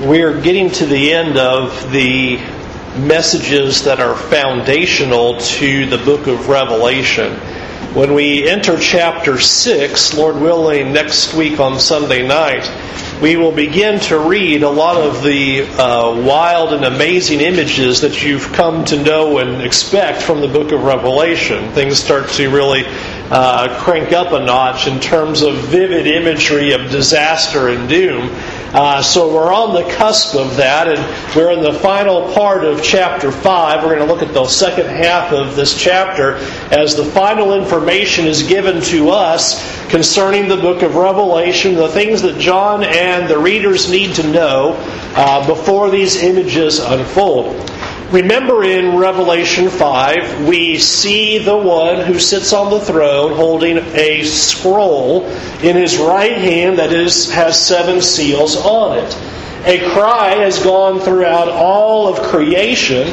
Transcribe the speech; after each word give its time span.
we're 0.00 0.38
getting 0.42 0.70
to 0.70 0.84
the 0.84 1.12
end 1.14 1.38
of 1.38 1.90
the 1.90 2.36
messages 2.98 3.84
that 3.84 3.98
are 3.98 4.14
foundational 4.14 5.38
to 5.38 5.86
the 5.86 5.96
book 5.96 6.26
of 6.26 6.48
Revelation. 6.48 7.32
When 7.94 8.12
we 8.12 8.46
enter 8.46 8.78
chapter 8.78 9.38
6, 9.38 10.14
Lord 10.14 10.36
willing, 10.36 10.92
next 10.92 11.32
week 11.32 11.60
on 11.60 11.80
Sunday 11.80 12.28
night, 12.28 12.70
we 13.22 13.36
will 13.36 13.52
begin 13.52 13.98
to 14.00 14.18
read 14.18 14.62
a 14.62 14.68
lot 14.68 14.98
of 14.98 15.22
the 15.22 15.62
uh, 15.62 16.20
wild 16.22 16.74
and 16.74 16.84
amazing 16.84 17.40
images 17.40 18.02
that 18.02 18.22
you've 18.22 18.52
come 18.52 18.84
to 18.86 19.02
know 19.02 19.38
and 19.38 19.62
expect 19.62 20.20
from 20.20 20.42
the 20.42 20.48
book 20.48 20.72
of 20.72 20.84
Revelation. 20.84 21.72
Things 21.72 21.98
start 21.98 22.28
to 22.32 22.50
really 22.50 22.84
uh, 23.30 23.80
crank 23.80 24.12
up 24.12 24.32
a 24.32 24.44
notch 24.44 24.86
in 24.86 25.00
terms 25.00 25.40
of 25.40 25.54
vivid 25.54 26.06
imagery 26.06 26.72
of 26.72 26.90
disaster 26.90 27.68
and 27.68 27.88
doom. 27.88 28.28
Uh, 28.76 29.00
so 29.00 29.32
we're 29.32 29.54
on 29.54 29.72
the 29.72 29.90
cusp 29.94 30.34
of 30.34 30.58
that, 30.58 30.86
and 30.86 31.34
we're 31.34 31.50
in 31.50 31.62
the 31.62 31.72
final 31.72 32.30
part 32.34 32.62
of 32.62 32.82
chapter 32.82 33.32
5. 33.32 33.82
We're 33.82 33.96
going 33.96 34.06
to 34.06 34.14
look 34.14 34.22
at 34.22 34.34
the 34.34 34.46
second 34.46 34.84
half 34.84 35.32
of 35.32 35.56
this 35.56 35.80
chapter 35.80 36.34
as 36.70 36.94
the 36.94 37.06
final 37.06 37.54
information 37.54 38.26
is 38.26 38.42
given 38.42 38.82
to 38.82 39.08
us 39.08 39.64
concerning 39.88 40.46
the 40.46 40.58
book 40.58 40.82
of 40.82 40.94
Revelation, 40.94 41.74
the 41.74 41.88
things 41.88 42.20
that 42.20 42.38
John 42.38 42.84
and 42.84 43.30
the 43.30 43.38
readers 43.38 43.90
need 43.90 44.14
to 44.16 44.30
know 44.30 44.74
uh, 45.16 45.46
before 45.46 45.88
these 45.88 46.22
images 46.22 46.78
unfold. 46.78 47.56
Remember 48.12 48.62
in 48.62 48.96
Revelation 48.96 49.68
5, 49.68 50.46
we 50.46 50.78
see 50.78 51.38
the 51.38 51.56
one 51.56 52.02
who 52.02 52.20
sits 52.20 52.52
on 52.52 52.70
the 52.70 52.78
throne 52.78 53.34
holding 53.34 53.78
a 53.78 54.22
scroll 54.22 55.26
in 55.60 55.74
his 55.74 55.98
right 55.98 56.36
hand 56.36 56.78
that 56.78 56.92
is, 56.92 57.32
has 57.32 57.60
seven 57.60 58.00
seals 58.00 58.56
on 58.56 58.98
it. 58.98 59.18
A 59.66 59.90
cry 59.90 60.36
has 60.36 60.62
gone 60.62 61.00
throughout 61.00 61.48
all 61.48 62.06
of 62.06 62.22
creation 62.22 63.08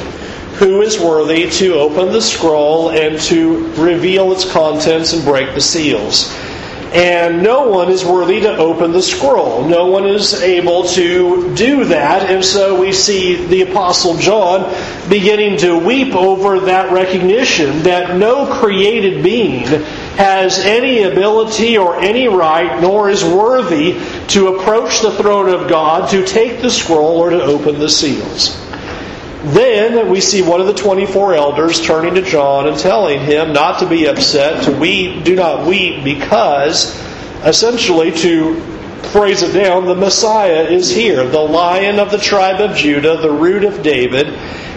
who 0.58 0.84
is 0.84 1.00
worthy 1.00 1.50
to 1.50 1.74
open 1.74 2.14
the 2.14 2.22
scroll 2.22 2.92
and 2.92 3.20
to 3.22 3.66
reveal 3.74 4.32
its 4.32 4.50
contents 4.52 5.14
and 5.14 5.24
break 5.24 5.56
the 5.56 5.62
seals 5.62 6.32
and 6.94 7.42
no 7.42 7.68
one 7.68 7.90
is 7.90 8.06
worthy 8.06 8.42
to 8.42 8.56
open 8.56 8.92
the 8.92 9.02
scroll. 9.02 9.68
No 9.68 9.88
one 9.88 10.06
is 10.06 10.34
able 10.36 10.84
to 10.90 11.56
do 11.56 11.86
that, 11.86 12.30
and 12.30 12.46
so 12.46 12.80
we 12.80 12.92
see 12.92 13.48
the 13.48 13.64
Apostle 13.64 14.18
John 14.18 14.72
beginning 15.10 15.58
to 15.60 15.78
weep 15.78 16.14
over 16.14 16.60
that 16.62 16.92
recognition 16.92 17.84
that 17.84 18.16
no 18.18 18.46
created 18.60 19.24
being 19.24 19.64
has 20.18 20.60
any 20.60 21.02
ability 21.04 21.80
or 21.80 22.00
any 22.00 22.28
right, 22.28 22.80
nor 22.80 23.10
is 23.10 23.24
worthy 23.24 24.00
to 24.28 24.56
approach 24.56 25.02
the 25.02 25.12
throne 25.12 25.50
of 25.50 25.68
God, 25.68 26.12
to 26.12 26.24
take 26.24 26.62
the 26.62 26.70
scroll, 26.70 27.18
or 27.18 27.32
to 27.32 27.42
open 27.42 27.80
the 27.80 27.90
seals. 27.90 28.63
Then 29.44 30.10
we 30.10 30.22
see 30.22 30.42
one 30.42 30.62
of 30.62 30.68
the 30.68 30.74
24 30.74 31.34
elders 31.34 31.82
turning 31.82 32.16
to 32.16 32.22
John 32.22 32.68
and 32.68 32.80
telling 32.80 33.20
him 33.20 33.52
not 33.52 33.80
to 33.80 33.90
be 33.90 34.06
upset, 34.06 34.64
to 34.64 34.72
weep, 34.72 35.26
do 35.26 35.36
not 35.36 35.68
weep, 35.68 36.04
because 36.04 36.98
essentially, 37.44 38.12
to 38.12 38.62
phrase 39.12 39.44
it 39.44 39.52
down, 39.52 39.86
the 39.86 39.96
Messiah 39.96 40.64
is 40.64 40.90
here, 40.90 41.28
the 41.28 41.40
lion 41.40 42.00
of 42.00 42.10
the 42.10 42.18
tribe 42.18 42.62
of 42.62 42.78
Judah, 42.78 43.18
the 43.18 43.32
root 43.32 43.66
of 43.66 43.84
David. 43.84 44.28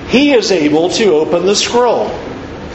He 0.09 0.33
is 0.33 0.51
able 0.51 0.91
to 0.91 1.15
open 1.15 1.47
the 1.47 1.55
scroll. 1.55 2.09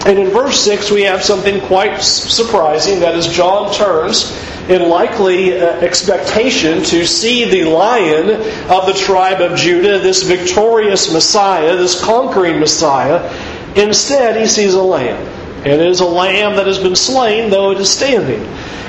And 0.05 0.17
in 0.17 0.29
verse 0.29 0.59
6, 0.61 0.91
we 0.91 1.03
have 1.03 1.23
something 1.23 1.59
quite 1.67 2.01
surprising 2.01 3.01
that 3.01 3.15
as 3.15 3.27
John 3.27 3.73
turns 3.73 4.31
in 4.71 4.87
likely 4.87 5.57
uh, 5.57 5.65
expectation 5.81 6.81
to 6.83 7.05
see 7.05 7.43
the 7.43 7.65
lion 7.65 8.29
of 8.71 8.85
the 8.85 8.93
tribe 8.93 9.41
of 9.41 9.57
Judah, 9.57 9.99
this 9.99 10.23
victorious 10.23 11.11
Messiah, 11.11 11.75
this 11.75 12.01
conquering 12.01 12.59
Messiah. 12.59 13.29
Instead, 13.75 14.39
he 14.39 14.47
sees 14.47 14.73
a 14.73 14.81
lamb. 14.81 15.27
And 15.63 15.73
it 15.73 15.87
is 15.87 15.99
a 15.99 16.05
lamb 16.05 16.55
that 16.55 16.67
has 16.67 16.79
been 16.79 16.95
slain, 16.95 17.49
though 17.49 17.71
it 17.71 17.79
is 17.79 17.89
standing. 17.89 18.41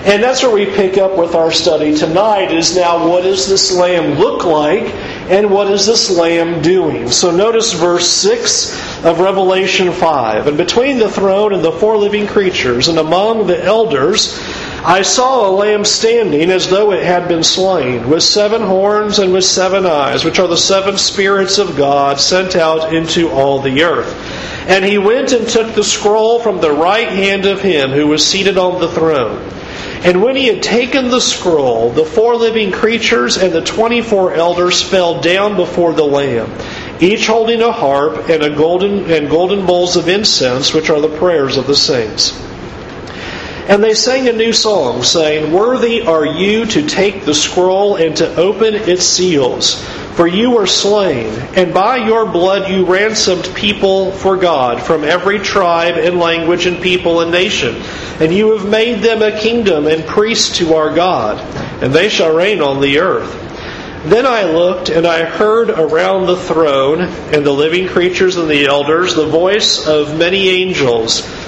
And 0.04 0.20
that's 0.20 0.42
where 0.42 0.52
we 0.52 0.66
pick 0.66 0.98
up 0.98 1.16
with 1.16 1.36
our 1.36 1.52
study 1.52 1.94
tonight 1.94 2.52
is 2.52 2.74
now 2.74 3.08
what 3.08 3.22
does 3.22 3.48
this 3.48 3.70
lamb 3.70 4.18
look 4.18 4.44
like 4.44 4.92
and 5.30 5.48
what 5.48 5.70
is 5.70 5.86
this 5.86 6.10
lamb 6.10 6.60
doing? 6.60 7.08
So 7.08 7.30
notice 7.30 7.72
verse 7.72 8.08
6 8.08 9.04
of 9.04 9.20
Revelation 9.20 9.92
5. 9.92 10.48
And 10.48 10.56
between 10.56 10.98
the 10.98 11.08
throne 11.08 11.52
and 11.52 11.64
the 11.64 11.70
four 11.70 11.96
living 11.96 12.26
creatures 12.26 12.88
and 12.88 12.98
among 12.98 13.46
the 13.46 13.62
elders, 13.62 14.40
I 14.84 15.02
saw 15.02 15.48
a 15.48 15.54
lamb 15.54 15.84
standing 15.84 16.50
as 16.50 16.68
though 16.68 16.90
it 16.90 17.04
had 17.04 17.28
been 17.28 17.44
slain, 17.44 18.10
with 18.10 18.24
seven 18.24 18.62
horns 18.62 19.20
and 19.20 19.32
with 19.32 19.44
seven 19.44 19.86
eyes, 19.86 20.24
which 20.24 20.40
are 20.40 20.48
the 20.48 20.56
seven 20.56 20.98
spirits 20.98 21.58
of 21.58 21.76
God 21.76 22.18
sent 22.18 22.56
out 22.56 22.92
into 22.92 23.30
all 23.30 23.60
the 23.60 23.84
earth. 23.84 24.12
And 24.68 24.84
he 24.84 24.98
went 24.98 25.30
and 25.30 25.48
took 25.48 25.76
the 25.76 25.84
scroll 25.84 26.40
from 26.40 26.60
the 26.60 26.72
right 26.72 27.08
hand 27.08 27.46
of 27.46 27.60
him 27.60 27.90
who 27.90 28.08
was 28.08 28.26
seated 28.26 28.58
on 28.58 28.80
the 28.80 28.88
throne. 28.88 29.48
And 30.04 30.20
when 30.20 30.34
he 30.34 30.48
had 30.48 30.64
taken 30.64 31.10
the 31.10 31.20
scroll, 31.20 31.90
the 31.90 32.04
four 32.04 32.34
living 32.34 32.72
creatures 32.72 33.36
and 33.36 33.52
the 33.52 33.62
twenty 33.62 34.02
four 34.02 34.34
elders 34.34 34.82
fell 34.82 35.20
down 35.20 35.54
before 35.54 35.92
the 35.92 36.02
Lamb, 36.02 36.52
each 37.00 37.28
holding 37.28 37.62
a 37.62 37.70
harp 37.70 38.28
and 38.28 38.42
a 38.42 38.56
golden 38.56 39.08
and 39.12 39.30
golden 39.30 39.64
bowls 39.64 39.94
of 39.94 40.08
incense, 40.08 40.74
which 40.74 40.90
are 40.90 41.00
the 41.00 41.16
prayers 41.18 41.56
of 41.56 41.68
the 41.68 41.76
saints. 41.76 42.36
And 43.68 43.82
they 43.82 43.94
sang 43.94 44.28
a 44.28 44.32
new 44.32 44.52
song, 44.52 45.02
saying, 45.02 45.52
Worthy 45.52 46.02
are 46.02 46.26
you 46.26 46.66
to 46.66 46.86
take 46.86 47.24
the 47.24 47.34
scroll 47.34 47.96
and 47.96 48.16
to 48.16 48.34
open 48.36 48.74
its 48.74 49.04
seals. 49.04 49.82
For 50.16 50.26
you 50.26 50.50
were 50.50 50.66
slain, 50.66 51.32
and 51.56 51.72
by 51.72 51.96
your 51.96 52.26
blood 52.26 52.68
you 52.68 52.84
ransomed 52.84 53.48
people 53.54 54.12
for 54.12 54.36
God 54.36 54.82
from 54.82 55.04
every 55.04 55.38
tribe 55.38 55.94
and 55.96 56.18
language 56.18 56.66
and 56.66 56.82
people 56.82 57.20
and 57.20 57.30
nation. 57.30 57.76
And 58.20 58.30
you 58.34 58.56
have 58.56 58.68
made 58.68 59.00
them 59.00 59.22
a 59.22 59.38
kingdom 59.38 59.86
and 59.86 60.04
priests 60.04 60.58
to 60.58 60.74
our 60.74 60.94
God, 60.94 61.38
and 61.82 61.94
they 61.94 62.10
shall 62.10 62.34
reign 62.34 62.60
on 62.60 62.82
the 62.82 62.98
earth. 62.98 63.32
Then 64.04 64.26
I 64.26 64.44
looked, 64.44 64.90
and 64.90 65.06
I 65.06 65.24
heard 65.24 65.70
around 65.70 66.26
the 66.26 66.36
throne 66.36 67.00
and 67.00 67.46
the 67.46 67.52
living 67.52 67.88
creatures 67.88 68.36
and 68.36 68.50
the 68.50 68.66
elders 68.66 69.14
the 69.14 69.26
voice 69.26 69.86
of 69.86 70.18
many 70.18 70.48
angels, 70.48 71.22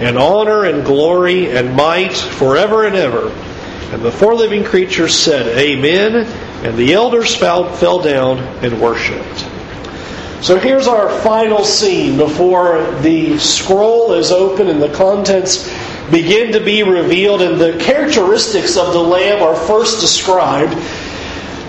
and 0.00 0.18
honor 0.18 0.64
and 0.64 0.84
glory 0.84 1.50
and 1.50 1.74
might 1.74 2.14
forever 2.16 2.86
and 2.86 2.96
ever. 2.96 3.30
And 3.92 4.02
the 4.02 4.10
four 4.10 4.34
living 4.34 4.64
creatures 4.64 5.14
said, 5.14 5.46
Amen. 5.58 6.26
And 6.64 6.76
the 6.76 6.94
elders 6.94 7.34
fell, 7.34 7.72
fell 7.76 8.02
down 8.02 8.38
and 8.64 8.80
worshipped. 8.80 9.46
So 10.44 10.58
here's 10.58 10.86
our 10.86 11.08
final 11.20 11.64
scene 11.64 12.18
before 12.18 12.90
the 13.00 13.38
scroll 13.38 14.12
is 14.12 14.30
open 14.30 14.68
and 14.68 14.82
the 14.82 14.92
contents 14.92 15.72
begin 16.10 16.52
to 16.52 16.60
be 16.62 16.82
revealed 16.82 17.40
and 17.40 17.58
the 17.58 17.78
characteristics 17.78 18.76
of 18.76 18.92
the 18.92 19.00
lamb 19.00 19.42
are 19.42 19.56
first 19.56 20.00
described. 20.00 20.74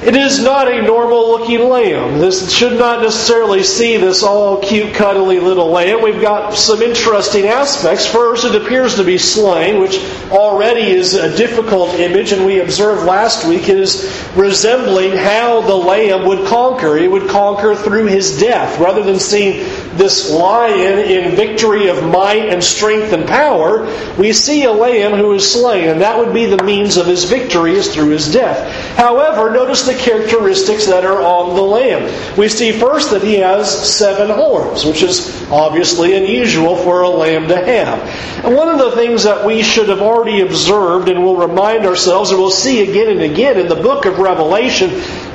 It 0.03 0.15
is 0.15 0.43
not 0.43 0.67
a 0.67 0.81
normal 0.81 1.31
looking 1.31 1.67
lamb. 1.69 2.19
This 2.19 2.51
should 2.51 2.77
not 2.77 3.01
necessarily 3.01 3.63
see 3.63 3.97
this 3.97 4.23
all 4.23 4.61
cute, 4.61 4.93
cuddly 4.93 5.39
little 5.39 5.69
lamb. 5.69 6.03
We've 6.03 6.21
got 6.21 6.53
some 6.53 6.81
interesting 6.81 7.45
aspects. 7.45 8.05
First, 8.05 8.45
it 8.45 8.55
appears 8.55 8.95
to 8.95 9.03
be 9.03 9.17
slain, 9.17 9.79
which 9.79 9.97
already 10.31 10.91
is 10.91 11.13
a 11.13 11.35
difficult 11.35 11.91
image, 11.95 12.33
and 12.33 12.45
we 12.45 12.59
observed 12.59 13.07
last 13.07 13.47
week 13.47 13.69
it 13.69 13.79
is 13.79 14.29
resembling 14.35 15.11
how 15.11 15.61
the 15.61 15.75
lamb 15.75 16.27
would 16.27 16.45
conquer. 16.47 16.97
It 16.97 17.09
would 17.09 17.29
conquer 17.29 17.73
through 17.75 18.05
his 18.05 18.39
death. 18.39 18.79
Rather 18.79 19.01
than 19.01 19.19
seeing 19.19 19.63
this 19.97 20.29
lion 20.29 20.99
in 20.99 21.35
victory 21.35 21.87
of 21.87 22.03
might 22.03 22.49
and 22.49 22.63
strength 22.63 23.13
and 23.13 23.25
power, 23.25 23.85
we 24.19 24.33
see 24.33 24.65
a 24.65 24.71
lamb 24.71 25.13
who 25.13 25.31
is 25.33 25.51
slain, 25.51 25.87
and 25.87 26.01
that 26.01 26.17
would 26.17 26.33
be 26.33 26.45
the 26.45 26.63
means 26.63 26.97
of 26.97 27.07
his 27.07 27.23
victory 27.23 27.73
is 27.75 27.93
through 27.93 28.09
his 28.09 28.31
death. 28.31 28.97
However, 28.97 29.49
notice 29.51 29.84
the 29.85 29.95
characteristics 29.95 30.87
that 30.87 31.05
are 31.05 31.21
on 31.21 31.55
the 31.55 31.61
lamb. 31.61 32.37
We 32.37 32.49
see 32.49 32.71
first 32.71 33.11
that 33.11 33.23
he 33.23 33.35
has 33.35 33.95
seven 33.95 34.29
horns, 34.29 34.85
which 34.85 35.03
is 35.03 35.43
obviously 35.51 36.15
unusual 36.15 36.75
for 36.75 37.01
a 37.01 37.09
lamb 37.09 37.47
to 37.47 37.57
have. 37.57 37.99
And 38.45 38.55
one 38.55 38.69
of 38.69 38.79
the 38.79 38.91
things 38.91 39.23
that 39.23 39.45
we 39.45 39.61
should 39.63 39.89
have 39.89 40.01
already 40.01 40.41
observed 40.41 41.09
and 41.09 41.23
will 41.23 41.37
remind 41.37 41.85
ourselves, 41.85 42.31
and 42.31 42.39
we'll 42.39 42.51
see 42.51 42.89
again 42.89 43.09
and 43.09 43.21
again 43.21 43.59
in 43.59 43.67
the 43.67 43.75
book 43.75 44.05
of 44.05 44.19
Revelation, 44.19 44.89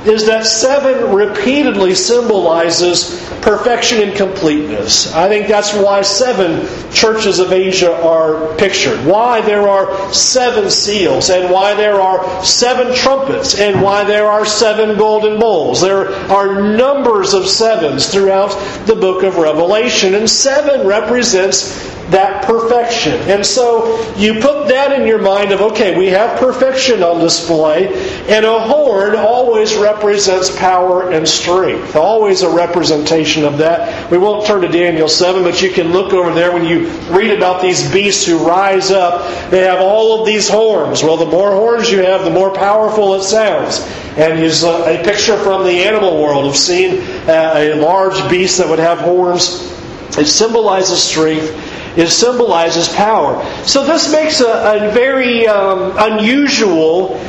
is 0.05 0.25
that 0.25 0.45
seven 0.45 1.13
repeatedly 1.13 1.93
symbolizes 1.93 3.29
perfection 3.41 4.01
and 4.01 4.15
completeness. 4.15 5.13
I 5.13 5.27
think 5.27 5.47
that's 5.47 5.73
why 5.73 6.01
seven 6.01 6.67
churches 6.91 7.39
of 7.39 7.51
Asia 7.51 7.93
are 8.03 8.55
pictured. 8.57 9.03
Why 9.05 9.41
there 9.41 9.67
are 9.67 10.13
seven 10.13 10.69
seals, 10.69 11.29
and 11.29 11.51
why 11.51 11.73
there 11.73 11.99
are 12.01 12.43
seven 12.43 12.95
trumpets, 12.95 13.59
and 13.59 13.81
why 13.81 14.03
there 14.03 14.27
are 14.27 14.45
seven 14.45 14.97
golden 14.97 15.39
bowls. 15.39 15.81
There 15.81 16.09
are 16.31 16.61
numbers 16.75 17.33
of 17.33 17.47
sevens 17.47 18.07
throughout 18.11 18.51
the 18.85 18.95
book 18.95 19.23
of 19.23 19.37
Revelation, 19.37 20.15
and 20.15 20.29
seven 20.29 20.87
represents 20.87 21.91
that 22.11 22.45
perfection. 22.45 23.13
And 23.29 23.45
so 23.45 24.13
you 24.15 24.39
put 24.39 24.67
that 24.67 24.91
in 24.91 25.07
your 25.07 25.21
mind 25.21 25.51
of, 25.51 25.61
okay, 25.61 25.97
we 25.97 26.07
have 26.07 26.39
perfection 26.39 27.03
on 27.03 27.19
display, 27.19 27.87
and 28.27 28.45
a 28.45 28.59
horn 28.59 29.15
always 29.15 29.75
represents 29.75 30.55
power 30.57 31.11
and 31.11 31.27
strength. 31.27 31.95
Always 31.95 32.41
a 32.41 32.49
representation 32.49 33.43
of 33.45 33.57
that. 33.59 34.11
We 34.11 34.17
won't 34.17 34.45
turn 34.45 34.61
to 34.61 34.67
Daniel 34.67 35.07
7, 35.07 35.43
but 35.43 35.61
you 35.61 35.71
can 35.71 35.91
look 35.91 36.13
over 36.13 36.33
there 36.33 36.51
when 36.51 36.65
you 36.65 36.89
read 37.09 37.31
about 37.31 37.61
these 37.61 37.91
beasts 37.91 38.25
who 38.25 38.45
rise 38.45 38.91
up. 38.91 39.49
They 39.49 39.61
have 39.61 39.79
all 39.79 40.19
of 40.19 40.25
these 40.25 40.49
horns. 40.49 41.03
Well, 41.03 41.17
the 41.17 41.25
more 41.25 41.51
horns 41.51 41.89
you 41.89 41.99
have, 41.99 42.23
the 42.23 42.29
more 42.29 42.53
powerful 42.53 43.15
it 43.15 43.23
sounds. 43.23 43.79
And 44.17 44.37
here's 44.37 44.63
a, 44.63 45.01
picture 45.05 45.37
from 45.37 45.63
the 45.63 45.83
animal 45.83 46.21
world 46.21 46.45
of 46.45 46.57
seeing 46.57 47.01
uh, 47.29 47.53
a 47.55 47.75
large 47.75 48.29
beast 48.29 48.57
that 48.57 48.67
would 48.67 48.79
have 48.79 48.99
horns. 48.99 49.71
It 50.17 50.27
symbolizes 50.27 51.01
strength 51.01 51.57
it 51.97 52.07
symbolizes 52.07 52.87
power. 52.89 53.43
So 53.65 53.85
this 53.85 54.11
makes 54.11 54.39
a, 54.39 54.87
a 54.87 54.91
very 54.91 55.47
um, 55.47 55.93
unusual 55.97 57.19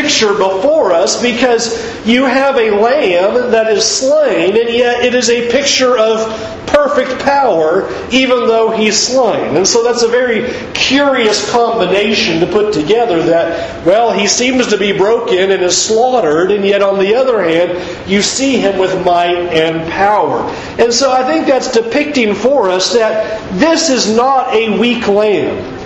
picture 0.00 0.32
before 0.32 0.92
us 0.92 1.20
because 1.20 2.06
you 2.06 2.24
have 2.24 2.56
a 2.56 2.70
lamb 2.70 3.50
that 3.50 3.66
is 3.68 3.84
slain, 3.84 4.56
and 4.56 4.68
yet 4.68 5.04
it 5.04 5.14
is 5.14 5.28
a 5.28 5.50
picture 5.50 5.98
of 5.98 6.28
perfect 6.66 7.20
power, 7.22 7.88
even 8.12 8.46
though 8.46 8.70
he's 8.70 8.96
slain. 8.96 9.56
And 9.56 9.66
so 9.66 9.82
that's 9.82 10.02
a 10.02 10.08
very 10.08 10.52
curious 10.72 11.50
combination 11.50 12.40
to 12.40 12.46
put 12.46 12.72
together 12.72 13.22
that, 13.24 13.84
well, 13.84 14.12
he 14.12 14.28
seems 14.28 14.68
to 14.68 14.78
be 14.78 14.96
broken 14.96 15.50
and 15.50 15.62
is 15.62 15.76
slaughtered, 15.76 16.52
and 16.52 16.64
yet 16.64 16.82
on 16.82 17.00
the 17.00 17.16
other 17.16 17.42
hand, 17.42 18.08
you 18.08 18.22
see 18.22 18.58
him 18.58 18.78
with 18.78 19.04
might 19.04 19.36
and 19.36 19.90
power. 19.90 20.42
And 20.78 20.92
so 20.92 21.10
I 21.10 21.26
think 21.26 21.46
that's 21.46 21.72
depicting 21.72 22.34
for 22.34 22.70
us 22.70 22.92
that 22.92 23.40
this 23.58 23.90
is 23.90 24.14
not 24.14 24.54
a 24.54 24.78
weak 24.78 25.08
lamb 25.08 25.77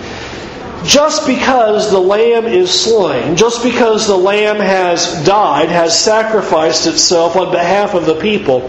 just 0.83 1.25
because 1.25 1.91
the 1.91 1.99
lamb 1.99 2.45
is 2.45 2.71
slain, 2.71 3.35
just 3.35 3.63
because 3.63 4.07
the 4.07 4.17
lamb 4.17 4.57
has 4.57 5.25
died, 5.25 5.69
has 5.69 5.97
sacrificed 5.97 6.87
itself 6.87 7.35
on 7.35 7.51
behalf 7.51 7.93
of 7.93 8.05
the 8.05 8.19
people, 8.19 8.67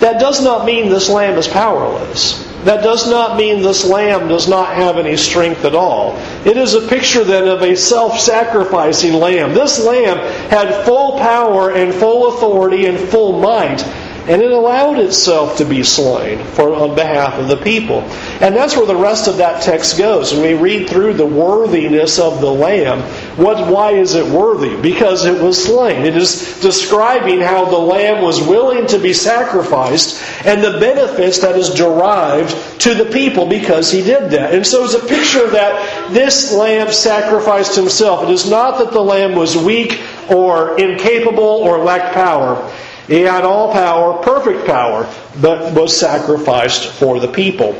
that 0.00 0.20
does 0.20 0.42
not 0.42 0.66
mean 0.66 0.88
this 0.88 1.08
lamb 1.08 1.38
is 1.38 1.48
powerless. 1.48 2.42
That 2.64 2.82
does 2.82 3.08
not 3.08 3.36
mean 3.36 3.62
this 3.62 3.84
lamb 3.84 4.28
does 4.28 4.48
not 4.48 4.74
have 4.74 4.96
any 4.96 5.16
strength 5.16 5.64
at 5.66 5.74
all. 5.74 6.16
It 6.46 6.56
is 6.56 6.74
a 6.74 6.88
picture 6.88 7.22
then 7.22 7.46
of 7.46 7.62
a 7.62 7.76
self 7.76 8.18
sacrificing 8.18 9.14
lamb. 9.14 9.52
This 9.52 9.84
lamb 9.84 10.18
had 10.48 10.84
full 10.86 11.18
power 11.18 11.72
and 11.72 11.92
full 11.92 12.34
authority 12.34 12.86
and 12.86 12.98
full 12.98 13.40
might 13.40 13.84
and 14.26 14.40
it 14.40 14.50
allowed 14.50 14.98
itself 14.98 15.58
to 15.58 15.64
be 15.64 15.82
slain 15.82 16.42
for, 16.44 16.74
on 16.74 16.94
behalf 16.94 17.34
of 17.34 17.48
the 17.48 17.58
people. 17.58 18.00
And 18.40 18.56
that's 18.56 18.76
where 18.76 18.86
the 18.86 18.96
rest 18.96 19.28
of 19.28 19.36
that 19.36 19.62
text 19.62 19.98
goes. 19.98 20.32
When 20.32 20.42
we 20.42 20.54
read 20.54 20.88
through 20.88 21.14
the 21.14 21.26
worthiness 21.26 22.18
of 22.18 22.40
the 22.40 22.50
Lamb, 22.50 23.02
what, 23.36 23.70
why 23.70 23.92
is 23.92 24.14
it 24.14 24.26
worthy? 24.26 24.80
Because 24.80 25.26
it 25.26 25.42
was 25.42 25.62
slain. 25.62 26.06
It 26.06 26.16
is 26.16 26.60
describing 26.60 27.40
how 27.40 27.66
the 27.66 27.78
Lamb 27.78 28.22
was 28.22 28.40
willing 28.40 28.86
to 28.88 28.98
be 28.98 29.12
sacrificed 29.12 30.22
and 30.46 30.62
the 30.62 30.78
benefits 30.80 31.40
that 31.40 31.56
is 31.56 31.70
derived 31.70 32.80
to 32.80 32.94
the 32.94 33.06
people 33.06 33.46
because 33.46 33.90
he 33.90 34.02
did 34.02 34.30
that. 34.30 34.54
And 34.54 34.66
so 34.66 34.84
it's 34.84 34.94
a 34.94 35.06
picture 35.06 35.50
that 35.50 36.12
this 36.12 36.52
Lamb 36.52 36.90
sacrificed 36.92 37.76
himself. 37.76 38.24
It 38.24 38.30
is 38.30 38.48
not 38.48 38.78
that 38.78 38.92
the 38.92 39.02
Lamb 39.02 39.34
was 39.34 39.56
weak 39.56 40.00
or 40.30 40.78
incapable 40.78 41.42
or 41.42 41.78
lacked 41.78 42.14
power. 42.14 42.72
He 43.06 43.20
had 43.20 43.44
all 43.44 43.72
power, 43.72 44.22
perfect 44.22 44.66
power, 44.66 45.08
but 45.40 45.74
was 45.74 45.98
sacrificed 45.98 46.86
for 46.86 47.20
the 47.20 47.28
people. 47.28 47.74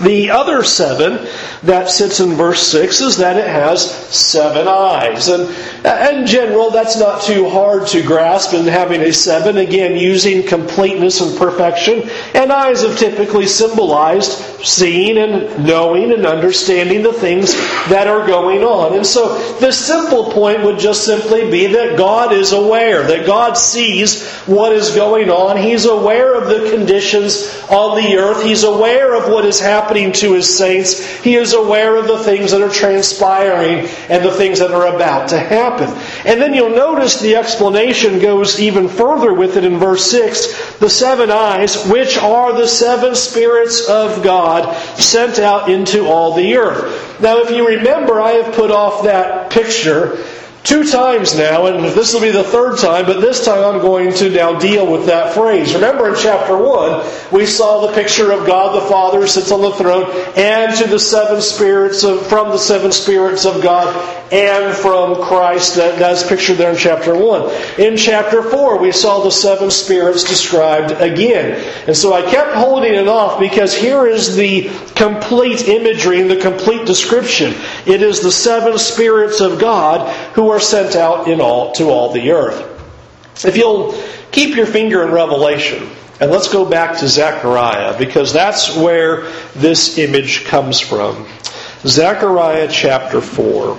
The 0.00 0.30
other 0.30 0.64
seven 0.64 1.28
that 1.64 1.90
sits 1.90 2.20
in 2.20 2.30
verse 2.30 2.66
6 2.68 3.00
is 3.02 3.16
that 3.18 3.36
it 3.36 3.46
has 3.46 3.90
seven 4.08 4.66
eyes. 4.66 5.28
And 5.28 5.42
in 6.16 6.26
general, 6.26 6.70
that's 6.70 6.98
not 6.98 7.22
too 7.22 7.50
hard 7.50 7.86
to 7.88 8.02
grasp 8.02 8.54
in 8.54 8.66
having 8.66 9.02
a 9.02 9.12
seven, 9.12 9.58
again, 9.58 9.96
using 9.96 10.46
completeness 10.46 11.20
and 11.20 11.36
perfection. 11.36 12.08
And 12.34 12.50
eyes 12.50 12.82
have 12.82 12.98
typically 12.98 13.46
symbolized 13.46 14.32
seeing 14.64 15.18
and 15.18 15.66
knowing 15.66 16.12
and 16.12 16.26
understanding 16.26 17.02
the 17.02 17.12
things 17.12 17.54
that 17.88 18.06
are 18.06 18.26
going 18.26 18.62
on. 18.62 18.94
And 18.94 19.06
so 19.06 19.38
the 19.58 19.72
simple 19.72 20.30
point 20.30 20.62
would 20.62 20.78
just 20.78 21.04
simply 21.04 21.50
be 21.50 21.66
that 21.68 21.98
God 21.98 22.32
is 22.32 22.52
aware, 22.52 23.06
that 23.06 23.26
God 23.26 23.56
sees 23.56 24.26
what 24.40 24.72
is 24.72 24.94
going 24.94 25.30
on. 25.30 25.56
He's 25.56 25.84
aware 25.84 26.34
of 26.34 26.48
the 26.48 26.70
conditions 26.70 27.48
on 27.70 28.02
the 28.02 28.16
earth, 28.16 28.44
He's 28.44 28.64
aware 28.64 29.14
of 29.14 29.30
what 29.30 29.44
is 29.44 29.60
happening 29.60 29.89
happening 29.90 30.12
to 30.12 30.34
his 30.34 30.56
saints. 30.56 31.04
He 31.20 31.34
is 31.34 31.52
aware 31.52 31.96
of 31.96 32.06
the 32.06 32.22
things 32.22 32.52
that 32.52 32.62
are 32.62 32.70
transpiring 32.70 33.88
and 34.08 34.24
the 34.24 34.30
things 34.30 34.60
that 34.60 34.70
are 34.70 34.94
about 34.94 35.30
to 35.30 35.38
happen. 35.38 35.88
And 36.24 36.40
then 36.40 36.54
you'll 36.54 36.76
notice 36.76 37.20
the 37.20 37.34
explanation 37.34 38.20
goes 38.20 38.60
even 38.60 38.88
further 38.88 39.34
with 39.34 39.56
it 39.56 39.64
in 39.64 39.78
verse 39.78 40.08
6 40.08 40.78
the 40.78 40.88
seven 40.88 41.32
eyes, 41.32 41.84
which 41.88 42.16
are 42.18 42.52
the 42.52 42.68
seven 42.68 43.16
spirits 43.16 43.88
of 43.88 44.22
God 44.22 44.76
sent 44.96 45.40
out 45.40 45.68
into 45.68 46.06
all 46.06 46.34
the 46.34 46.56
earth. 46.56 47.20
Now, 47.20 47.38
if 47.38 47.50
you 47.50 47.66
remember, 47.66 48.20
I 48.20 48.32
have 48.32 48.54
put 48.54 48.70
off 48.70 49.02
that 49.04 49.50
picture 49.50 50.24
two 50.62 50.84
times 50.84 51.36
now, 51.36 51.66
and 51.66 51.84
this 51.84 52.12
will 52.12 52.20
be 52.20 52.30
the 52.30 52.44
third 52.44 52.78
time, 52.78 53.06
but 53.06 53.20
this 53.20 53.44
time 53.44 53.64
I'm 53.64 53.80
going 53.80 54.12
to 54.14 54.30
now 54.30 54.58
deal 54.58 54.90
with 54.90 55.06
that 55.06 55.34
phrase. 55.34 55.74
Remember 55.74 56.08
in 56.08 56.16
chapter 56.16 56.56
1, 56.56 57.06
we 57.32 57.46
saw 57.46 57.86
the 57.86 57.92
picture 57.94 58.32
of 58.32 58.46
God 58.46 58.74
the 58.74 58.88
Father 58.88 59.26
sits 59.26 59.50
on 59.50 59.62
the 59.62 59.72
throne, 59.72 60.10
and 60.36 60.76
to 60.78 60.86
the 60.86 60.98
seven 60.98 61.40
spirits 61.40 62.04
of, 62.04 62.26
from 62.26 62.50
the 62.50 62.58
seven 62.58 62.92
spirits 62.92 63.44
of 63.46 63.62
God, 63.62 64.18
and 64.32 64.76
from 64.76 65.22
Christ. 65.22 65.76
That, 65.76 65.98
that's 65.98 66.26
pictured 66.28 66.56
there 66.56 66.70
in 66.70 66.76
chapter 66.76 67.16
1. 67.16 67.80
In 67.80 67.96
chapter 67.96 68.42
4, 68.42 68.78
we 68.78 68.92
saw 68.92 69.22
the 69.22 69.30
seven 69.30 69.70
spirits 69.70 70.24
described 70.24 70.92
again. 70.92 71.62
And 71.86 71.96
so 71.96 72.12
I 72.12 72.22
kept 72.30 72.54
holding 72.54 72.94
it 72.94 73.08
off 73.08 73.40
because 73.40 73.74
here 73.74 74.06
is 74.06 74.36
the 74.36 74.70
complete 74.94 75.68
imagery 75.68 76.20
and 76.20 76.30
the 76.30 76.36
complete 76.36 76.86
description. 76.86 77.54
It 77.86 78.02
is 78.02 78.20
the 78.20 78.30
seven 78.30 78.78
spirits 78.78 79.40
of 79.40 79.58
God 79.58 80.08
who 80.34 80.49
are 80.50 80.60
sent 80.60 80.96
out 80.96 81.28
in 81.28 81.40
all 81.40 81.72
to 81.72 81.90
all 81.90 82.12
the 82.12 82.32
earth. 82.32 82.66
If 83.44 83.56
you'll 83.56 84.00
keep 84.32 84.56
your 84.56 84.66
finger 84.66 85.02
in 85.02 85.12
Revelation, 85.12 85.88
and 86.20 86.30
let's 86.30 86.48
go 86.48 86.64
back 86.64 86.98
to 86.98 87.08
Zechariah, 87.08 87.98
because 87.98 88.32
that's 88.32 88.76
where 88.76 89.22
this 89.54 89.96
image 89.96 90.44
comes 90.44 90.78
from. 90.78 91.26
Zechariah 91.86 92.68
chapter 92.70 93.22
4. 93.22 93.78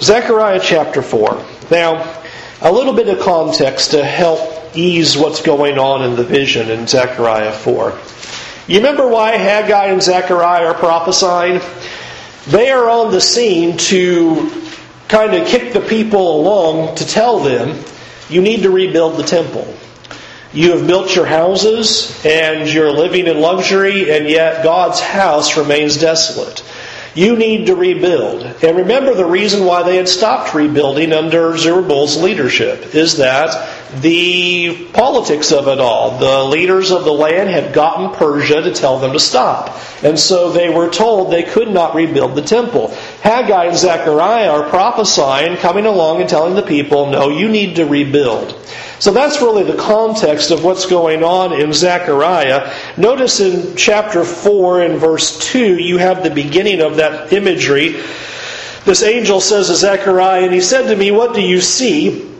Zechariah 0.00 0.60
chapter 0.62 1.00
4. 1.00 1.42
Now, 1.70 2.22
a 2.60 2.70
little 2.70 2.92
bit 2.92 3.08
of 3.08 3.20
context 3.20 3.92
to 3.92 4.04
help 4.04 4.76
ease 4.76 5.16
what's 5.16 5.40
going 5.40 5.78
on 5.78 6.02
in 6.02 6.16
the 6.16 6.24
vision 6.24 6.70
in 6.70 6.86
Zechariah 6.86 7.52
4. 7.52 7.98
You 8.68 8.76
remember 8.78 9.08
why 9.08 9.36
Haggai 9.36 9.86
and 9.86 10.02
Zechariah 10.02 10.66
are 10.66 10.74
prophesying? 10.74 11.60
They 12.46 12.70
are 12.70 12.88
on 12.88 13.10
the 13.10 13.20
scene 13.20 13.76
to 13.76 14.50
kind 15.08 15.34
of 15.34 15.48
kick 15.48 15.72
the 15.72 15.80
people 15.80 16.40
along 16.40 16.96
to 16.96 17.06
tell 17.06 17.40
them, 17.40 17.82
you 18.28 18.40
need 18.40 18.62
to 18.62 18.70
rebuild 18.70 19.16
the 19.16 19.24
temple. 19.24 19.74
You 20.52 20.76
have 20.76 20.86
built 20.86 21.14
your 21.14 21.26
houses 21.26 22.24
and 22.24 22.68
you're 22.68 22.90
living 22.90 23.26
in 23.26 23.40
luxury, 23.40 24.10
and 24.10 24.28
yet 24.28 24.62
God's 24.62 25.00
house 25.00 25.56
remains 25.56 25.96
desolate. 25.98 26.62
You 27.16 27.34
need 27.34 27.66
to 27.66 27.74
rebuild. 27.74 28.42
And 28.62 28.76
remember 28.76 29.14
the 29.14 29.24
reason 29.24 29.64
why 29.64 29.82
they 29.82 29.96
had 29.96 30.06
stopped 30.06 30.52
rebuilding 30.52 31.14
under 31.14 31.56
Zerubbabel's 31.56 32.18
leadership 32.22 32.94
is 32.94 33.16
that 33.16 34.02
the 34.02 34.86
politics 34.92 35.50
of 35.50 35.66
it 35.68 35.80
all. 35.80 36.18
The 36.18 36.44
leaders 36.44 36.90
of 36.90 37.04
the 37.04 37.12
land 37.12 37.48
had 37.48 37.72
gotten 37.72 38.10
Persia 38.10 38.60
to 38.60 38.74
tell 38.74 38.98
them 38.98 39.14
to 39.14 39.18
stop. 39.18 39.80
And 40.02 40.18
so 40.18 40.52
they 40.52 40.68
were 40.68 40.90
told 40.90 41.32
they 41.32 41.42
could 41.42 41.70
not 41.70 41.94
rebuild 41.94 42.34
the 42.34 42.42
temple. 42.42 42.94
Haggai 43.22 43.66
and 43.66 43.76
Zechariah 43.76 44.50
are 44.50 44.68
prophesying, 44.68 45.56
coming 45.56 45.86
along 45.86 46.20
and 46.20 46.28
telling 46.28 46.54
the 46.54 46.62
people, 46.62 47.10
no, 47.10 47.28
you 47.28 47.48
need 47.48 47.76
to 47.76 47.86
rebuild. 47.86 48.52
So 48.98 49.10
that's 49.12 49.42
really 49.42 49.64
the 49.64 49.76
context 49.76 50.50
of 50.50 50.64
what's 50.64 50.86
going 50.86 51.24
on 51.24 51.52
in 51.52 51.72
Zechariah. 51.72 52.72
Notice 52.96 53.40
in 53.40 53.76
chapter 53.76 54.24
4 54.24 54.82
and 54.82 54.98
verse 54.98 55.38
2, 55.50 55.78
you 55.78 55.98
have 55.98 56.22
the 56.22 56.30
beginning 56.30 56.80
of 56.80 56.96
that 56.96 57.32
imagery. 57.32 58.00
This 58.84 59.02
angel 59.02 59.40
says 59.40 59.66
to 59.68 59.74
Zechariah, 59.74 60.44
and 60.44 60.54
he 60.54 60.60
said 60.60 60.88
to 60.88 60.96
me, 60.96 61.10
What 61.10 61.34
do 61.34 61.42
you 61.42 61.60
see? 61.60 62.35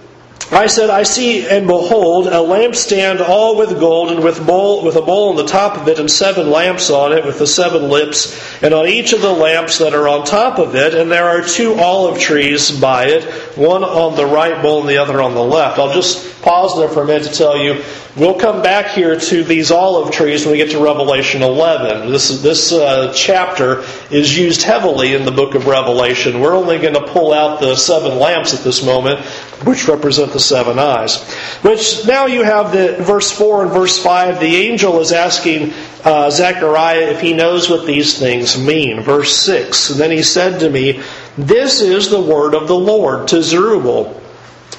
I 0.52 0.68
said, 0.68 0.90
I 0.90 1.02
see 1.02 1.44
and 1.44 1.66
behold 1.66 2.28
a 2.28 2.38
lampstand 2.38 3.20
all 3.20 3.56
with 3.56 3.80
gold 3.80 4.12
and 4.12 4.22
with 4.22 4.46
bowl 4.46 4.84
with 4.84 4.94
a 4.94 5.02
bowl 5.02 5.30
on 5.30 5.36
the 5.36 5.46
top 5.46 5.76
of 5.76 5.88
it 5.88 5.98
and 5.98 6.08
seven 6.08 6.50
lamps 6.50 6.88
on 6.88 7.12
it 7.12 7.24
with 7.24 7.40
the 7.40 7.48
seven 7.48 7.88
lips 7.88 8.62
and 8.62 8.72
on 8.72 8.86
each 8.86 9.12
of 9.12 9.22
the 9.22 9.32
lamps 9.32 9.78
that 9.78 9.92
are 9.92 10.06
on 10.06 10.24
top 10.24 10.60
of 10.60 10.76
it 10.76 10.94
and 10.94 11.10
there 11.10 11.28
are 11.28 11.42
two 11.42 11.74
olive 11.74 12.20
trees 12.20 12.70
by 12.70 13.06
it, 13.06 13.24
one 13.58 13.82
on 13.82 14.14
the 14.14 14.24
right 14.24 14.62
bowl 14.62 14.80
and 14.80 14.88
the 14.88 14.98
other 14.98 15.20
on 15.20 15.34
the 15.34 15.42
left. 15.42 15.80
I'll 15.80 15.92
just 15.92 16.40
pause 16.42 16.78
there 16.78 16.88
for 16.88 17.02
a 17.02 17.06
minute 17.06 17.24
to 17.24 17.34
tell 17.34 17.56
you 17.58 17.82
We'll 18.16 18.38
come 18.38 18.62
back 18.62 18.94
here 18.94 19.20
to 19.20 19.44
these 19.44 19.70
olive 19.70 20.10
trees 20.10 20.46
when 20.46 20.52
we 20.52 20.56
get 20.56 20.70
to 20.70 20.82
Revelation 20.82 21.42
11. 21.42 22.10
This, 22.10 22.40
this 22.40 22.72
uh, 22.72 23.12
chapter 23.14 23.84
is 24.10 24.38
used 24.38 24.62
heavily 24.62 25.12
in 25.12 25.26
the 25.26 25.30
book 25.30 25.54
of 25.54 25.66
Revelation. 25.66 26.40
We're 26.40 26.56
only 26.56 26.78
going 26.78 26.94
to 26.94 27.06
pull 27.08 27.34
out 27.34 27.60
the 27.60 27.76
seven 27.76 28.18
lamps 28.18 28.54
at 28.54 28.64
this 28.64 28.82
moment, 28.82 29.20
which 29.66 29.86
represent 29.86 30.32
the 30.32 30.40
seven 30.40 30.78
eyes. 30.78 31.30
Which 31.60 32.06
now 32.06 32.24
you 32.24 32.42
have 32.42 32.72
the 32.72 32.96
verse 33.04 33.30
4 33.30 33.64
and 33.64 33.70
verse 33.70 34.02
5. 34.02 34.40
The 34.40 34.56
angel 34.56 34.98
is 35.00 35.12
asking 35.12 35.74
uh, 36.02 36.30
Zechariah 36.30 37.10
if 37.10 37.20
he 37.20 37.34
knows 37.34 37.68
what 37.68 37.84
these 37.84 38.18
things 38.18 38.58
mean. 38.58 39.02
Verse 39.02 39.36
6. 39.40 39.90
And 39.90 40.00
then 40.00 40.10
he 40.10 40.22
said 40.22 40.60
to 40.60 40.70
me, 40.70 41.02
This 41.36 41.82
is 41.82 42.08
the 42.08 42.22
word 42.22 42.54
of 42.54 42.66
the 42.66 42.78
Lord 42.78 43.28
to 43.28 43.42
Zerubbabel, 43.42 44.18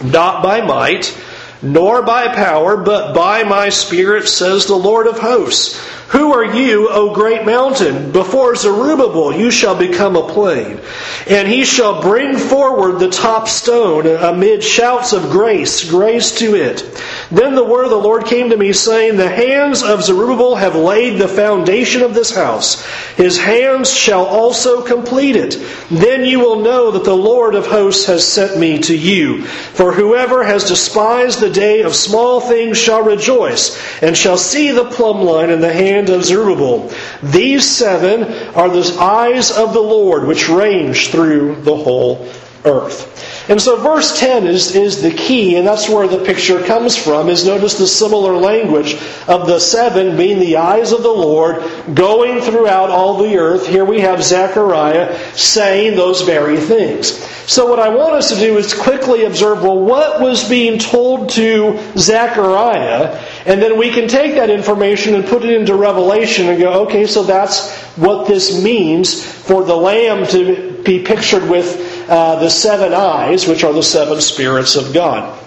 not 0.01 0.41
by 0.41 0.61
might 0.61 1.15
nor 1.61 2.01
by 2.03 2.27
power, 2.33 2.77
but 2.77 3.13
by 3.13 3.43
my 3.43 3.69
Spirit, 3.69 4.27
says 4.27 4.65
the 4.65 4.75
Lord 4.75 5.07
of 5.07 5.19
hosts. 5.19 5.79
Who 6.09 6.33
are 6.33 6.55
you, 6.55 6.87
O 6.89 7.13
great 7.13 7.45
mountain? 7.45 8.11
Before 8.11 8.55
Zerubbabel 8.55 9.35
you 9.35 9.51
shall 9.51 9.75
become 9.75 10.15
a 10.15 10.29
plain. 10.29 10.79
And 11.27 11.49
he 11.49 11.65
shall 11.65 12.01
bring 12.01 12.37
forward 12.37 12.99
the 12.99 13.09
top 13.09 13.49
stone 13.49 14.07
amid 14.07 14.63
shouts 14.63 15.11
of 15.11 15.23
grace, 15.23 15.89
grace 15.89 16.37
to 16.39 16.55
it. 16.55 16.85
Then 17.29 17.55
the 17.55 17.65
word 17.65 17.83
of 17.83 17.89
the 17.89 17.97
Lord 17.97 18.25
came 18.25 18.49
to 18.51 18.57
me, 18.57 18.71
saying, 18.71 19.17
The 19.17 19.27
hands 19.27 19.83
of 19.83 20.01
Zerubbabel 20.01 20.55
have 20.55 20.75
laid 20.75 21.19
the 21.19 21.27
foundation 21.27 22.01
of 22.01 22.13
this 22.13 22.33
house. 22.33 22.85
His 23.17 23.37
hands 23.37 23.93
shall 23.93 24.25
also 24.25 24.83
complete 24.83 25.35
it. 25.35 25.57
Then 25.91 26.23
you 26.23 26.39
will 26.39 26.61
know 26.61 26.91
that 26.91 27.03
the 27.03 27.17
Lord 27.17 27.53
of 27.53 27.67
hosts 27.67 28.05
has 28.05 28.25
sent 28.25 28.57
me 28.57 28.79
to 28.79 28.97
you. 28.97 29.43
For 29.43 29.91
whoever 29.91 30.43
has 30.43 30.69
despised 30.69 31.41
the 31.41 31.49
day 31.49 31.81
of 31.81 31.95
small 31.95 32.39
things 32.39 32.77
shall 32.77 33.01
rejoice, 33.01 33.77
and 34.01 34.15
shall 34.15 34.37
see 34.37 34.71
the 34.71 34.85
plumb 34.85 35.21
line 35.21 35.49
in 35.49 35.59
the 35.59 35.73
hand 35.73 35.96
hand 35.97 36.09
of 36.09 36.23
Zerubbabel. 36.23 36.91
These 37.23 37.65
seven 37.65 38.23
are 38.55 38.69
the 38.69 38.97
eyes 38.99 39.51
of 39.51 39.73
the 39.73 39.81
Lord 39.81 40.27
which 40.27 40.47
range 40.47 41.09
through 41.09 41.55
the 41.61 41.75
whole 41.75 42.27
earth. 42.63 43.36
And 43.49 43.61
so 43.61 43.81
verse 43.81 44.19
10 44.19 44.45
is, 44.45 44.75
is 44.75 45.01
the 45.01 45.11
key, 45.11 45.55
and 45.55 45.65
that's 45.65 45.87
where 45.87 46.07
the 46.07 46.23
picture 46.23 46.61
comes 46.63 46.97
from, 46.97 47.29
is 47.29 47.45
notice 47.45 47.77
the 47.77 47.87
similar 47.87 48.35
language 48.35 48.95
of 49.27 49.47
the 49.47 49.59
seven 49.59 50.17
being 50.17 50.39
the 50.39 50.57
eyes 50.57 50.91
of 50.91 51.01
the 51.01 51.09
Lord 51.09 51.63
going 51.93 52.41
throughout 52.41 52.89
all 52.89 53.23
the 53.23 53.37
earth. 53.37 53.67
Here 53.67 53.85
we 53.85 54.01
have 54.01 54.21
Zechariah 54.21 55.17
saying 55.33 55.95
those 55.95 56.21
very 56.21 56.57
things. 56.57 57.17
So 57.49 57.67
what 57.67 57.79
I 57.79 57.87
want 57.87 58.15
us 58.15 58.29
to 58.33 58.35
do 58.35 58.57
is 58.57 58.73
quickly 58.73 59.23
observe, 59.23 59.63
well, 59.63 59.79
what 59.79 60.19
was 60.19 60.49
being 60.49 60.79
told 60.79 61.29
to 61.31 61.79
Zechariah? 61.95 63.23
And 63.45 63.61
then 63.61 63.77
we 63.77 63.91
can 63.91 64.09
take 64.09 64.35
that 64.35 64.49
information 64.49 65.15
and 65.15 65.25
put 65.25 65.45
it 65.45 65.53
into 65.53 65.73
Revelation 65.73 66.49
and 66.49 66.59
go, 66.59 66.83
okay, 66.83 67.05
so 67.05 67.23
that's 67.23 67.73
what 67.95 68.27
this 68.27 68.61
means 68.61 69.23
for 69.23 69.63
the 69.63 69.77
Lamb 69.77 70.27
to 70.27 70.73
be 70.83 71.05
pictured 71.05 71.49
with 71.49 71.96
uh, 72.07 72.39
the 72.39 72.49
seven 72.49 72.93
eyes, 72.93 73.47
which 73.47 73.63
are 73.63 73.73
the 73.73 73.83
seven 73.83 74.21
spirits 74.21 74.75
of 74.75 74.93
God. 74.93 75.43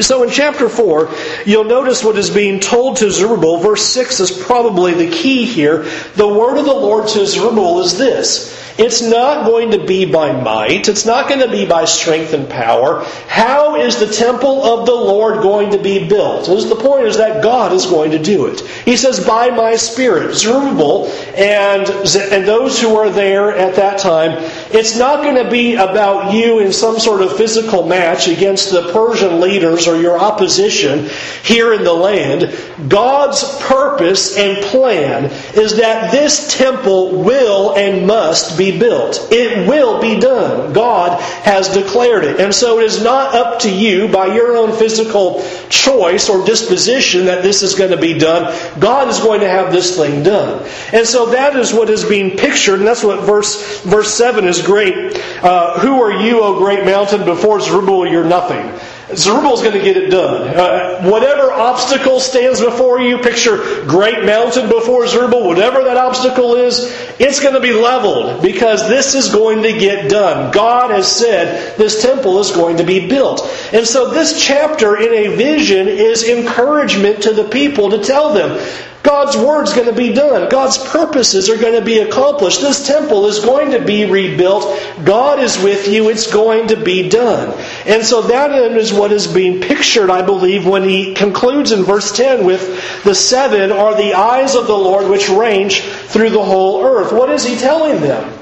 So 0.00 0.22
in 0.22 0.30
chapter 0.30 0.68
4, 0.68 1.10
you'll 1.44 1.64
notice 1.64 2.02
what 2.02 2.16
is 2.16 2.30
being 2.30 2.60
told 2.60 2.96
to 2.98 3.10
Zerubbabel. 3.10 3.58
Verse 3.58 3.84
6 3.84 4.20
is 4.20 4.30
probably 4.30 4.94
the 4.94 5.10
key 5.10 5.44
here. 5.44 5.82
The 6.14 6.28
word 6.28 6.56
of 6.56 6.64
the 6.64 6.72
Lord 6.72 7.08
to 7.08 7.26
Zerubbabel 7.26 7.80
is 7.80 7.98
this 7.98 8.58
it's 8.78 9.02
not 9.02 9.44
going 9.44 9.72
to 9.72 9.84
be 9.84 10.06
by 10.06 10.32
might. 10.32 10.88
It's 10.88 11.04
not 11.04 11.28
going 11.28 11.40
to 11.40 11.50
be 11.50 11.66
by 11.66 11.84
strength 11.84 12.32
and 12.32 12.48
power. 12.48 13.04
How 13.28 13.76
is 13.76 13.98
the 13.98 14.06
temple 14.06 14.64
of 14.64 14.86
the 14.86 14.94
Lord 14.94 15.42
going 15.42 15.72
to 15.72 15.78
be 15.78 16.08
built? 16.08 16.48
As 16.48 16.68
the 16.68 16.76
point 16.76 17.06
is 17.06 17.18
that 17.18 17.42
God 17.42 17.72
is 17.72 17.86
going 17.86 18.12
to 18.12 18.18
do 18.18 18.46
it. 18.46 18.62
He 18.84 18.96
says, 18.96 19.24
by 19.24 19.50
my 19.50 19.76
spirit. 19.76 20.34
Zerubbabel 20.34 21.06
and, 21.36 21.88
and 21.88 22.48
those 22.48 22.80
who 22.80 22.96
are 22.96 23.10
there 23.10 23.52
at 23.52 23.76
that 23.76 23.98
time, 24.00 24.38
it's 24.70 24.96
not 24.96 25.22
going 25.22 25.42
to 25.42 25.50
be 25.50 25.74
about 25.74 26.32
you 26.32 26.60
in 26.60 26.72
some 26.72 26.98
sort 26.98 27.20
of 27.20 27.36
physical 27.36 27.86
match 27.86 28.26
against 28.26 28.70
the 28.70 28.90
Persian 28.92 29.40
leaders 29.40 29.86
or 29.86 30.00
your 30.00 30.18
opposition 30.18 31.10
here 31.42 31.74
in 31.74 31.84
the 31.84 31.92
land. 31.92 32.56
God's 32.88 33.44
purpose 33.62 34.36
and 34.38 34.62
plan 34.64 35.26
is 35.54 35.76
that 35.76 36.10
this 36.10 36.56
temple 36.56 37.22
will 37.22 37.76
and 37.76 38.06
must 38.06 38.56
be 38.58 38.62
be 38.62 38.78
built. 38.78 39.28
It 39.30 39.68
will 39.68 40.00
be 40.00 40.20
done. 40.20 40.72
God 40.72 41.20
has 41.20 41.68
declared 41.68 42.24
it. 42.24 42.40
And 42.40 42.54
so 42.54 42.78
it 42.78 42.84
is 42.84 43.02
not 43.02 43.34
up 43.34 43.60
to 43.60 43.70
you 43.70 44.08
by 44.08 44.34
your 44.34 44.56
own 44.56 44.72
physical 44.78 45.42
choice 45.68 46.28
or 46.28 46.44
disposition 46.46 47.26
that 47.26 47.42
this 47.42 47.62
is 47.62 47.74
going 47.74 47.90
to 47.90 47.96
be 47.96 48.18
done. 48.18 48.52
God 48.78 49.08
is 49.08 49.20
going 49.20 49.40
to 49.40 49.48
have 49.48 49.72
this 49.72 49.96
thing 49.96 50.22
done. 50.22 50.68
And 50.92 51.06
so 51.06 51.26
that 51.30 51.56
is 51.56 51.72
what 51.72 51.90
is 51.90 52.04
being 52.04 52.36
pictured, 52.36 52.78
and 52.78 52.86
that's 52.86 53.04
what 53.04 53.24
verse, 53.24 53.80
verse 53.82 54.12
7 54.14 54.46
is 54.46 54.62
great. 54.62 55.16
Uh, 55.42 55.78
Who 55.80 56.00
are 56.02 56.12
you, 56.12 56.42
O 56.42 56.58
great 56.58 56.84
mountain? 56.84 57.24
Before 57.24 57.60
Zerubbabel, 57.60 58.06
you're 58.06 58.24
nothing. 58.24 58.78
Zerubbabel's 59.16 59.62
going 59.62 59.78
to 59.78 59.82
get 59.82 59.96
it 59.96 60.10
done. 60.10 60.48
Uh, 60.48 61.02
whatever 61.08 61.52
obstacle 61.52 62.20
stands 62.20 62.60
before 62.60 63.00
you, 63.00 63.18
picture 63.18 63.84
great 63.86 64.24
mountain 64.24 64.68
before 64.68 65.06
Zerubbabel, 65.06 65.46
whatever 65.46 65.84
that 65.84 65.96
obstacle 65.96 66.54
is, 66.54 66.80
it's 67.18 67.40
going 67.40 67.54
to 67.54 67.60
be 67.60 67.72
leveled 67.72 68.42
because 68.42 68.88
this 68.88 69.14
is 69.14 69.32
going 69.32 69.62
to 69.62 69.72
get 69.72 70.10
done. 70.10 70.52
God 70.52 70.90
has 70.90 71.10
said 71.10 71.76
this 71.76 72.02
temple 72.02 72.38
is 72.40 72.50
going 72.50 72.78
to 72.78 72.84
be 72.84 73.08
built. 73.08 73.42
And 73.72 73.86
so 73.86 74.10
this 74.10 74.42
chapter 74.42 74.96
in 74.96 75.12
a 75.12 75.36
vision 75.36 75.88
is 75.88 76.28
encouragement 76.28 77.22
to 77.24 77.32
the 77.32 77.44
people 77.44 77.90
to 77.90 78.02
tell 78.02 78.32
them, 78.32 78.58
God's 79.02 79.36
word's 79.36 79.72
going 79.72 79.88
to 79.88 79.94
be 79.94 80.12
done. 80.12 80.48
God's 80.48 80.78
purposes 80.78 81.50
are 81.50 81.56
going 81.56 81.78
to 81.78 81.84
be 81.84 81.98
accomplished. 81.98 82.60
This 82.60 82.86
temple 82.86 83.26
is 83.26 83.40
going 83.40 83.72
to 83.72 83.84
be 83.84 84.04
rebuilt. 84.04 84.80
God 85.04 85.40
is 85.40 85.60
with 85.62 85.88
you. 85.88 86.08
It's 86.08 86.32
going 86.32 86.68
to 86.68 86.76
be 86.76 87.08
done. 87.08 87.58
And 87.84 88.04
so 88.04 88.22
that 88.22 88.52
is 88.52 88.92
what 88.92 89.10
is 89.10 89.26
being 89.26 89.60
pictured, 89.60 90.08
I 90.08 90.22
believe, 90.22 90.66
when 90.66 90.84
he 90.84 91.14
concludes 91.14 91.72
in 91.72 91.82
verse 91.82 92.12
10 92.12 92.44
with 92.44 93.02
the 93.02 93.14
seven 93.14 93.72
are 93.72 93.96
the 93.96 94.14
eyes 94.14 94.54
of 94.54 94.66
the 94.68 94.76
Lord 94.76 95.08
which 95.10 95.28
range 95.28 95.80
through 95.82 96.30
the 96.30 96.44
whole 96.44 96.84
earth. 96.84 97.12
What 97.12 97.30
is 97.30 97.44
he 97.44 97.56
telling 97.56 98.00
them? 98.00 98.41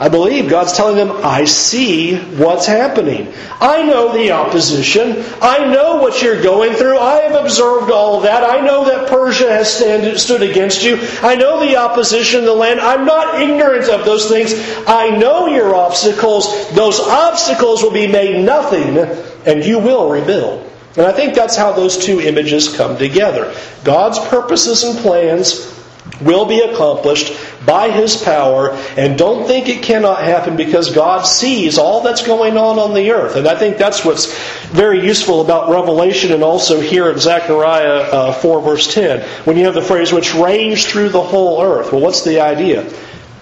I 0.00 0.08
believe 0.08 0.48
God's 0.48 0.74
telling 0.74 0.96
them, 0.96 1.10
I 1.24 1.44
see 1.44 2.16
what's 2.16 2.66
happening. 2.66 3.32
I 3.60 3.82
know 3.82 4.12
the 4.12 4.30
opposition. 4.30 5.24
I 5.42 5.66
know 5.72 5.96
what 5.96 6.22
you're 6.22 6.40
going 6.40 6.74
through. 6.74 6.98
I 6.98 7.22
have 7.22 7.44
observed 7.44 7.90
all 7.90 8.18
of 8.18 8.22
that. 8.22 8.44
I 8.44 8.64
know 8.64 8.84
that 8.84 9.08
Persia 9.08 9.50
has 9.50 9.72
stand, 9.72 10.16
stood 10.20 10.42
against 10.42 10.84
you. 10.84 10.98
I 11.20 11.34
know 11.34 11.58
the 11.58 11.74
opposition 11.76 12.40
in 12.40 12.46
the 12.46 12.54
land. 12.54 12.78
I'm 12.78 13.06
not 13.06 13.42
ignorant 13.42 13.88
of 13.88 14.04
those 14.04 14.28
things. 14.28 14.54
I 14.86 15.10
know 15.10 15.48
your 15.48 15.74
obstacles. 15.74 16.70
Those 16.70 17.00
obstacles 17.00 17.82
will 17.82 17.90
be 17.90 18.06
made 18.06 18.44
nothing, 18.44 18.98
and 19.46 19.64
you 19.64 19.80
will 19.80 20.08
rebuild. 20.08 20.64
And 20.96 21.06
I 21.06 21.12
think 21.12 21.34
that's 21.34 21.56
how 21.56 21.72
those 21.72 21.98
two 21.98 22.20
images 22.20 22.76
come 22.76 22.96
together. 22.98 23.52
God's 23.82 24.20
purposes 24.28 24.84
and 24.84 24.98
plans 24.98 25.77
will 26.20 26.46
be 26.46 26.60
accomplished 26.60 27.36
by 27.66 27.90
His 27.90 28.16
power, 28.22 28.70
and 28.96 29.18
don't 29.18 29.46
think 29.46 29.68
it 29.68 29.82
cannot 29.82 30.22
happen 30.22 30.56
because 30.56 30.94
God 30.94 31.26
sees 31.26 31.78
all 31.78 32.02
that's 32.02 32.26
going 32.26 32.56
on 32.56 32.78
on 32.78 32.94
the 32.94 33.12
earth. 33.12 33.36
And 33.36 33.46
I 33.46 33.54
think 33.54 33.76
that's 33.76 34.04
what's 34.04 34.36
very 34.68 35.04
useful 35.04 35.40
about 35.40 35.70
Revelation 35.70 36.32
and 36.32 36.42
also 36.42 36.80
here 36.80 37.10
in 37.10 37.18
Zechariah 37.18 38.00
uh, 38.10 38.32
4, 38.32 38.62
verse 38.62 38.92
10, 38.92 39.20
when 39.44 39.56
you 39.56 39.66
have 39.66 39.74
the 39.74 39.82
phrase, 39.82 40.12
which 40.12 40.34
range 40.34 40.86
through 40.86 41.10
the 41.10 41.22
whole 41.22 41.62
earth. 41.62 41.92
Well, 41.92 42.00
what's 42.00 42.24
the 42.24 42.40
idea? 42.40 42.90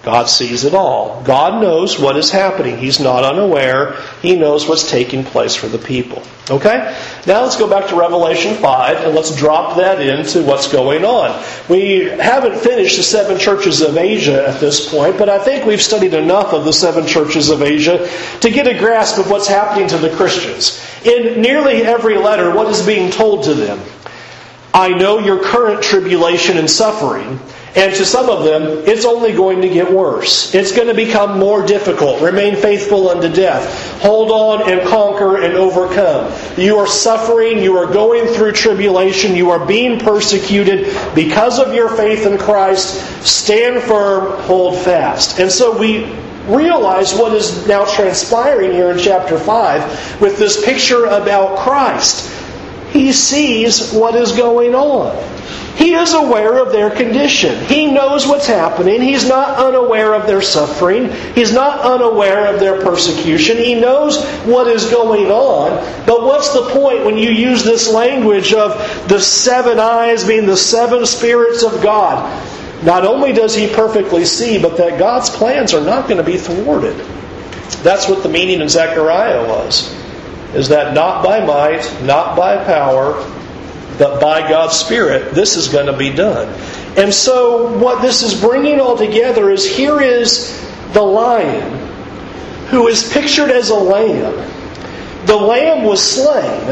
God 0.06 0.28
sees 0.28 0.62
it 0.62 0.72
all. 0.72 1.20
God 1.24 1.60
knows 1.60 1.98
what 1.98 2.16
is 2.16 2.30
happening. 2.30 2.78
He's 2.78 3.00
not 3.00 3.24
unaware. 3.24 3.96
He 4.22 4.36
knows 4.36 4.68
what's 4.68 4.88
taking 4.88 5.24
place 5.24 5.56
for 5.56 5.66
the 5.66 5.78
people. 5.78 6.22
Okay? 6.48 6.96
Now 7.26 7.42
let's 7.42 7.56
go 7.56 7.68
back 7.68 7.88
to 7.88 7.96
Revelation 7.96 8.54
5 8.54 9.04
and 9.04 9.14
let's 9.14 9.34
drop 9.34 9.78
that 9.78 10.00
into 10.00 10.44
what's 10.44 10.70
going 10.70 11.04
on. 11.04 11.44
We 11.68 12.04
haven't 12.04 12.60
finished 12.60 12.98
the 12.98 13.02
seven 13.02 13.36
churches 13.36 13.80
of 13.80 13.96
Asia 13.96 14.46
at 14.46 14.60
this 14.60 14.88
point, 14.88 15.18
but 15.18 15.28
I 15.28 15.40
think 15.40 15.66
we've 15.66 15.82
studied 15.82 16.14
enough 16.14 16.52
of 16.52 16.64
the 16.64 16.72
seven 16.72 17.04
churches 17.04 17.50
of 17.50 17.62
Asia 17.62 18.08
to 18.42 18.50
get 18.50 18.68
a 18.68 18.78
grasp 18.78 19.18
of 19.18 19.28
what's 19.28 19.48
happening 19.48 19.88
to 19.88 19.98
the 19.98 20.10
Christians. 20.10 20.80
In 21.04 21.42
nearly 21.42 21.82
every 21.82 22.16
letter, 22.16 22.54
what 22.54 22.68
is 22.68 22.86
being 22.86 23.10
told 23.10 23.44
to 23.44 23.54
them? 23.54 23.80
I 24.72 24.90
know 24.90 25.18
your 25.18 25.42
current 25.42 25.82
tribulation 25.82 26.58
and 26.58 26.70
suffering. 26.70 27.40
And 27.76 27.94
to 27.94 28.06
some 28.06 28.30
of 28.30 28.44
them, 28.44 28.84
it's 28.86 29.04
only 29.04 29.34
going 29.34 29.60
to 29.60 29.68
get 29.68 29.92
worse. 29.92 30.54
It's 30.54 30.72
going 30.72 30.88
to 30.88 30.94
become 30.94 31.38
more 31.38 31.64
difficult. 31.66 32.22
Remain 32.22 32.56
faithful 32.56 33.10
unto 33.10 33.28
death. 33.28 34.00
Hold 34.00 34.30
on 34.30 34.70
and 34.70 34.88
conquer 34.88 35.42
and 35.42 35.54
overcome. 35.54 36.32
You 36.56 36.78
are 36.78 36.86
suffering. 36.86 37.62
You 37.62 37.76
are 37.76 37.92
going 37.92 38.28
through 38.28 38.52
tribulation. 38.52 39.36
You 39.36 39.50
are 39.50 39.64
being 39.64 40.00
persecuted 40.00 40.86
because 41.14 41.58
of 41.58 41.74
your 41.74 41.90
faith 41.90 42.24
in 42.24 42.38
Christ. 42.38 43.26
Stand 43.26 43.82
firm. 43.82 44.40
Hold 44.44 44.78
fast. 44.78 45.38
And 45.38 45.52
so 45.52 45.78
we 45.78 46.06
realize 46.46 47.14
what 47.14 47.34
is 47.34 47.66
now 47.66 47.84
transpiring 47.84 48.72
here 48.72 48.90
in 48.90 48.98
chapter 48.98 49.38
5 49.38 50.20
with 50.22 50.38
this 50.38 50.64
picture 50.64 51.04
about 51.04 51.58
Christ. 51.58 52.32
He 52.90 53.12
sees 53.12 53.92
what 53.92 54.14
is 54.14 54.32
going 54.32 54.74
on. 54.74 55.14
He 55.76 55.92
is 55.92 56.14
aware 56.14 56.56
of 56.56 56.72
their 56.72 56.88
condition. 56.88 57.62
He 57.66 57.92
knows 57.92 58.26
what's 58.26 58.46
happening. 58.46 59.02
He's 59.02 59.28
not 59.28 59.58
unaware 59.58 60.14
of 60.14 60.26
their 60.26 60.40
suffering. 60.40 61.12
He's 61.34 61.52
not 61.52 61.80
unaware 61.80 62.46
of 62.46 62.60
their 62.60 62.80
persecution. 62.80 63.58
He 63.58 63.74
knows 63.74 64.24
what 64.46 64.68
is 64.68 64.90
going 64.90 65.26
on. 65.26 65.70
But 66.06 66.22
what's 66.22 66.54
the 66.54 66.70
point 66.70 67.04
when 67.04 67.18
you 67.18 67.30
use 67.30 67.62
this 67.62 67.92
language 67.92 68.54
of 68.54 68.72
the 69.08 69.20
seven 69.20 69.78
eyes 69.78 70.26
being 70.26 70.46
the 70.46 70.56
seven 70.56 71.04
spirits 71.04 71.62
of 71.62 71.82
God? 71.82 72.42
Not 72.82 73.04
only 73.04 73.34
does 73.34 73.54
he 73.54 73.68
perfectly 73.68 74.24
see, 74.24 74.60
but 74.60 74.78
that 74.78 74.98
God's 74.98 75.28
plans 75.28 75.74
are 75.74 75.84
not 75.84 76.08
going 76.08 76.18
to 76.18 76.24
be 76.24 76.38
thwarted. 76.38 76.96
That's 77.82 78.08
what 78.08 78.22
the 78.22 78.30
meaning 78.30 78.62
in 78.62 78.68
Zechariah 78.70 79.46
was. 79.46 79.94
Is 80.54 80.70
that 80.70 80.94
not 80.94 81.22
by 81.22 81.44
might, 81.44 82.02
not 82.02 82.34
by 82.34 82.64
power, 82.64 83.14
but 83.98 84.20
by 84.20 84.48
God's 84.48 84.76
Spirit, 84.76 85.34
this 85.34 85.56
is 85.56 85.68
going 85.68 85.86
to 85.86 85.96
be 85.96 86.10
done. 86.10 86.48
And 86.96 87.12
so, 87.12 87.76
what 87.78 88.02
this 88.02 88.22
is 88.22 88.38
bringing 88.40 88.80
all 88.80 88.96
together 88.96 89.50
is 89.50 89.64
here 89.64 90.00
is 90.00 90.62
the 90.92 91.02
lion 91.02 91.86
who 92.68 92.88
is 92.88 93.10
pictured 93.12 93.50
as 93.50 93.70
a 93.70 93.74
lamb. 93.74 94.34
The 95.26 95.36
lamb 95.36 95.84
was 95.84 96.02
slain, 96.02 96.70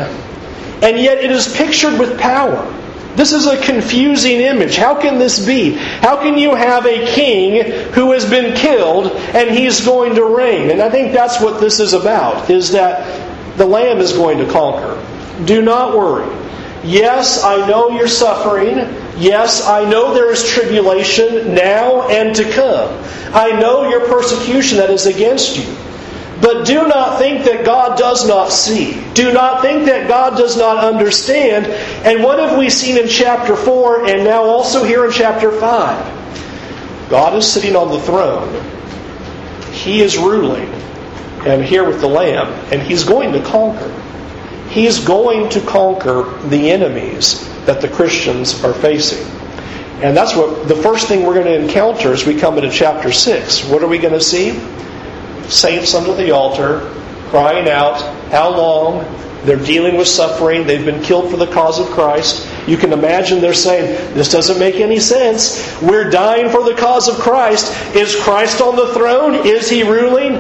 and 0.83 0.99
yet 0.99 1.19
it 1.19 1.31
is 1.31 1.55
pictured 1.57 1.99
with 1.99 2.19
power. 2.19 2.71
This 3.17 3.33
is 3.33 3.47
a 3.47 3.61
confusing 3.63 4.41
image. 4.41 4.77
How 4.77 5.01
can 5.01 5.19
this 5.19 5.45
be? 5.45 5.75
How 5.75 6.17
can 6.17 6.37
you 6.37 6.55
have 6.55 6.85
a 6.85 7.07
king 7.15 7.93
who 7.93 8.11
has 8.13 8.29
been 8.29 8.57
killed 8.57 9.07
and 9.07 9.51
he's 9.51 9.85
going 9.85 10.17
to 10.17 10.25
reign? 10.25 10.71
And 10.71 10.83
I 10.83 10.91
think 10.91 11.13
that's 11.13 11.41
what 11.41 11.61
this 11.61 11.79
is 11.79 11.93
about, 11.93 12.51
is 12.51 12.73
that 12.73 13.57
the 13.57 13.67
lamb 13.67 13.99
is 13.99 14.13
going 14.13 14.39
to 14.39 14.51
conquer. 14.51 15.01
Do 15.45 15.63
not 15.63 15.97
worry. 15.97 16.29
Yes, 16.85 17.43
I 17.43 17.67
know 17.67 17.91
you're 17.91 18.09
suffering. 18.09 18.77
Yes, 19.17 19.67
I 19.67 19.89
know 19.89 20.13
there 20.13 20.31
is 20.31 20.47
tribulation 20.47 21.55
now 21.55 22.09
and 22.09 22.37
to 22.37 22.51
come. 22.53 23.03
I 23.35 23.59
know 23.59 23.89
your 23.89 24.07
persecution 24.07 24.79
that 24.79 24.91
is 24.91 25.07
against 25.07 25.57
you. 25.57 25.75
But 26.43 26.67
do 26.67 26.87
not 26.87 27.19
think 27.19 27.45
that 27.47 27.65
God 27.65 27.97
does 27.97 28.29
not 28.29 28.53
see. 28.53 29.03
Do 29.15 29.33
not 29.33 29.63
think 29.63 29.87
that 29.87 30.09
God 30.09 30.37
does 30.37 30.59
not 30.59 30.85
understand. 30.85 31.67
And 32.05 32.23
what 32.23 32.39
have 32.39 32.59
we 32.59 32.69
seen 32.69 32.99
in 32.99 33.09
chapter 33.09 33.57
4 33.57 34.07
and 34.07 34.25
now 34.25 34.43
also 34.43 34.85
here 34.85 35.07
in 35.07 35.13
chapter 35.13 35.53
5? 35.53 37.09
God 37.09 37.35
is 37.35 37.51
sitting 37.51 37.77
on 37.77 37.91
the 37.91 38.01
throne. 38.01 38.63
He 39.73 40.03
is 40.03 40.19
ruling. 40.19 40.69
And 41.47 41.65
here 41.65 41.87
with 41.87 42.01
the 42.01 42.09
Lamb. 42.09 42.49
And 42.71 42.83
He's 42.83 43.05
going 43.05 43.33
to 43.33 43.43
conquer. 43.43 44.04
He's 44.75 44.99
going 44.99 45.51
to 45.51 45.61
conquer 45.61 46.37
the 46.49 46.73
enemies 46.73 47.49
that 47.65 47.81
the 47.81 47.89
Christians 47.89 48.65
are 48.65 48.75
facing. 48.75 49.25
And 50.03 50.17
that's 50.17 50.35
what 50.35 50.67
the 50.67 50.75
first 50.75 51.07
thing 51.07 51.25
we're 51.25 51.35
going 51.35 51.47
to 51.47 51.55
encounter 51.55 52.13
as 52.13 52.27
we 52.27 52.39
come 52.39 52.59
into 52.59 52.71
chapter 52.71 53.13
6. 53.13 53.67
What 53.67 53.85
are 53.85 53.87
we 53.87 53.99
going 53.99 54.15
to 54.15 54.21
see? 54.21 54.61
Saints 55.49 55.95
under 55.95 56.13
the 56.17 56.33
altar 56.33 56.93
crying 57.29 57.69
out, 57.69 58.01
How 58.33 58.51
long? 58.51 59.05
They're 59.45 59.65
dealing 59.65 59.97
with 59.97 60.09
suffering. 60.09 60.67
They've 60.67 60.85
been 60.85 61.03
killed 61.05 61.31
for 61.31 61.37
the 61.37 61.47
cause 61.47 61.79
of 61.79 61.87
Christ. 61.91 62.49
You 62.67 62.77
can 62.77 62.93
imagine 62.93 63.41
they're 63.41 63.55
saying, 63.55 64.15
This 64.15 64.33
doesn't 64.33 64.59
make 64.59 64.77
any 64.77 64.99
sense. 64.99 65.81
We're 65.81 66.11
dying 66.11 66.51
for 66.51 66.65
the 66.65 66.75
cause 66.75 67.07
of 67.07 67.15
Christ. 67.21 67.73
Is 67.95 68.17
Christ 68.17 68.61
on 68.61 68.75
the 68.75 68.93
throne? 68.93 69.47
Is 69.47 69.71
he 69.71 69.85
ruling? 69.85 70.33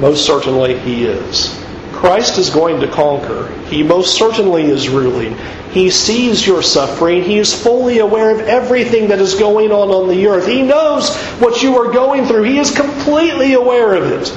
Most 0.00 0.26
certainly 0.26 0.76
he 0.80 1.04
is. 1.04 1.61
Christ 2.02 2.36
is 2.36 2.50
going 2.50 2.80
to 2.80 2.88
conquer. 2.88 3.46
He 3.66 3.84
most 3.84 4.18
certainly 4.18 4.64
is 4.64 4.88
ruling. 4.88 5.38
He 5.70 5.88
sees 5.88 6.44
your 6.44 6.60
suffering. 6.60 7.22
He 7.22 7.38
is 7.38 7.54
fully 7.54 8.00
aware 8.00 8.34
of 8.34 8.40
everything 8.40 9.10
that 9.10 9.20
is 9.20 9.36
going 9.36 9.70
on 9.70 9.90
on 9.90 10.08
the 10.08 10.26
earth. 10.26 10.48
He 10.48 10.62
knows 10.62 11.14
what 11.38 11.62
you 11.62 11.78
are 11.78 11.92
going 11.92 12.26
through. 12.26 12.42
He 12.42 12.58
is 12.58 12.74
completely 12.74 13.52
aware 13.52 13.94
of 13.94 14.10
it. 14.10 14.30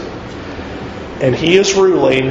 And 1.23 1.35
He 1.35 1.57
is 1.57 1.73
ruling, 1.73 2.27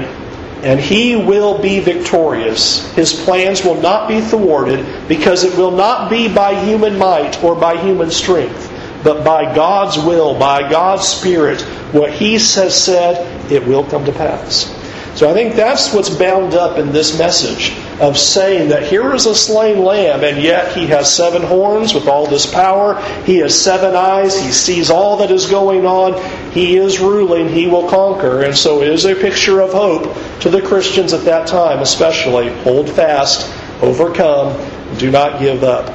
and 0.63 0.79
He 0.79 1.17
will 1.17 1.61
be 1.61 1.81
victorious. 1.81 2.89
His 2.95 3.13
plans 3.13 3.65
will 3.65 3.83
not 3.83 4.07
be 4.07 4.21
thwarted 4.21 5.09
because 5.09 5.43
it 5.43 5.59
will 5.59 5.73
not 5.73 6.11
be 6.11 6.33
by 6.33 6.65
human 6.65 6.97
might 6.97 7.43
or 7.43 7.57
by 7.57 7.77
human 7.83 8.13
strength, 8.13 8.71
but 9.03 9.25
by 9.25 9.53
God's 9.53 9.99
will, 9.99 10.39
by 10.39 10.71
God's 10.71 11.09
Spirit. 11.09 11.61
What 11.91 12.13
He 12.13 12.35
has 12.35 12.85
said, 12.85 13.51
it 13.51 13.67
will 13.67 13.83
come 13.83 14.05
to 14.05 14.13
pass. 14.13 14.74
So 15.15 15.31
I 15.31 15.33
think 15.33 15.55
that's 15.55 15.95
what's 15.95 16.11
bound 16.11 16.55
up 16.55 16.77
in 16.77 16.91
this 16.91 17.17
message 17.17 17.73
of 18.01 18.19
saying 18.19 18.71
that 18.71 18.83
here 18.83 19.15
is 19.15 19.27
a 19.27 19.35
slain 19.35 19.85
lamb, 19.85 20.25
and 20.25 20.43
yet 20.43 20.77
he 20.77 20.89
has 20.89 21.15
seven 21.15 21.41
horns 21.43 21.95
with 21.95 22.09
all 22.09 22.27
this 22.27 22.53
power. 22.53 23.01
He 23.23 23.37
has 23.39 23.59
seven 23.59 23.95
eyes. 23.95 24.37
He 24.41 24.51
sees 24.51 24.91
all 24.91 25.19
that 25.19 25.31
is 25.31 25.47
going 25.47 25.87
on. 25.87 26.21
He 26.51 26.77
is 26.77 26.99
ruling. 26.99 27.49
He 27.49 27.69
will 27.69 27.89
conquer. 27.89 28.43
And 28.43 28.57
so 28.57 28.83
it 28.83 28.89
is 28.89 29.05
a 29.05 29.15
picture 29.15 29.61
of 29.61 29.73
hope 29.73 30.17
to 30.41 30.51
the 30.51 30.61
Christians 30.61 31.13
at 31.13 31.25
that 31.27 31.47
time, 31.47 31.79
especially. 31.79 32.49
Hold 32.63 32.91
fast, 32.91 33.49
overcome, 33.83 34.59
do 34.99 35.13
not 35.13 35.39
give 35.39 35.63
up. 35.63 35.95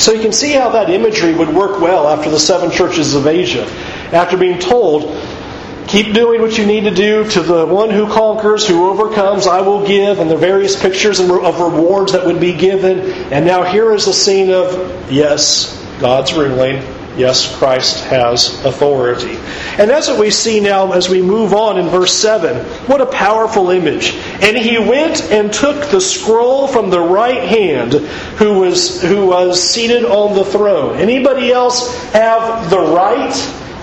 So 0.00 0.12
you 0.12 0.22
can 0.22 0.32
see 0.32 0.52
how 0.52 0.70
that 0.70 0.90
imagery 0.90 1.34
would 1.34 1.48
work 1.48 1.80
well 1.80 2.08
after 2.08 2.30
the 2.30 2.38
seven 2.38 2.70
churches 2.70 3.14
of 3.14 3.26
Asia. 3.26 3.64
After 4.12 4.36
being 4.36 4.60
told, 4.60 5.16
Keep 5.94 6.12
doing 6.12 6.42
what 6.42 6.58
you 6.58 6.66
need 6.66 6.80
to 6.80 6.90
do. 6.90 7.24
To 7.30 7.40
the 7.40 7.64
one 7.64 7.88
who 7.88 8.08
conquers, 8.08 8.66
who 8.66 8.90
overcomes, 8.90 9.46
I 9.46 9.60
will 9.60 9.86
give, 9.86 10.18
and 10.18 10.28
the 10.28 10.36
various 10.36 10.74
pictures 10.74 11.20
of 11.20 11.30
rewards 11.30 12.10
that 12.14 12.26
would 12.26 12.40
be 12.40 12.52
given. 12.52 12.98
And 13.32 13.46
now 13.46 13.62
here 13.62 13.92
is 13.92 14.06
the 14.06 14.12
scene 14.12 14.50
of 14.50 15.12
yes, 15.12 15.80
God's 16.00 16.32
ruling. 16.34 16.82
Yes, 17.16 17.56
Christ 17.58 18.02
has 18.06 18.64
authority. 18.64 19.36
And 19.78 19.88
that's 19.88 20.08
what 20.08 20.18
we 20.18 20.32
see 20.32 20.58
now 20.58 20.90
as 20.90 21.08
we 21.08 21.22
move 21.22 21.54
on 21.54 21.78
in 21.78 21.86
verse 21.86 22.12
7. 22.12 22.66
What 22.88 23.00
a 23.00 23.06
powerful 23.06 23.70
image. 23.70 24.16
And 24.42 24.56
he 24.56 24.78
went 24.78 25.22
and 25.30 25.52
took 25.52 25.92
the 25.92 26.00
scroll 26.00 26.66
from 26.66 26.90
the 26.90 26.98
right 26.98 27.44
hand 27.44 27.92
who 27.92 28.58
was, 28.58 29.00
who 29.00 29.26
was 29.28 29.62
seated 29.62 30.04
on 30.04 30.34
the 30.34 30.44
throne. 30.44 30.98
Anybody 30.98 31.52
else 31.52 31.96
have 32.06 32.68
the 32.68 32.80
right 32.80 33.32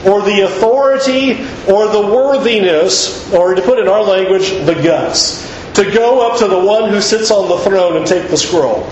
or 0.06 0.22
the 0.22 0.42
authority 0.42 1.42
or 1.72 1.88
the 1.88 2.02
worthiness, 2.02 3.32
or 3.34 3.56
to 3.56 3.62
put 3.62 3.80
in 3.80 3.88
our 3.88 4.04
language, 4.04 4.50
the 4.66 4.80
guts, 4.84 5.48
to 5.74 5.90
go 5.92 6.28
up 6.28 6.40
to 6.40 6.48
the 6.48 6.60
one 6.60 6.90
who 6.90 7.02
sits 7.02 7.32
on 7.32 7.48
the 7.50 7.58
throne 7.60 7.98
and 7.98 8.06
take 8.06 8.30
the 8.30 8.38
scroll. 8.38 8.88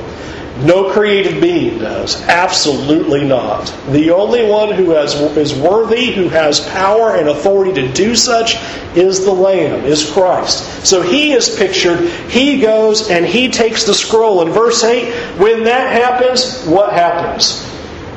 No 0.64 0.92
created 0.92 1.42
being 1.42 1.80
does. 1.80 2.22
Absolutely 2.24 3.24
not. 3.24 3.74
The 3.92 4.12
only 4.12 4.46
one 4.46 4.74
who 4.74 4.92
has, 4.92 5.16
is 5.38 5.54
worthy, 5.54 6.12
who 6.12 6.28
has 6.28 6.60
power 6.72 7.16
and 7.16 7.30
authority 7.30 7.82
to 7.82 7.94
do 7.94 8.14
such, 8.14 8.56
is 8.96 9.24
the 9.24 9.32
Lamb, 9.32 9.86
is 9.86 10.12
Christ. 10.12 10.86
So 10.86 11.02
he 11.02 11.32
is 11.32 11.56
pictured. 11.56 12.10
He 12.30 12.60
goes 12.60 13.10
and 13.10 13.26
he 13.26 13.50
takes 13.50 13.86
the 13.86 13.94
scroll. 13.94 14.42
In 14.42 14.52
verse 14.52 14.84
8, 14.84 15.38
when 15.40 15.64
that 15.64 15.94
happens, 15.94 16.66
what 16.66 16.92
happens? 16.92 17.64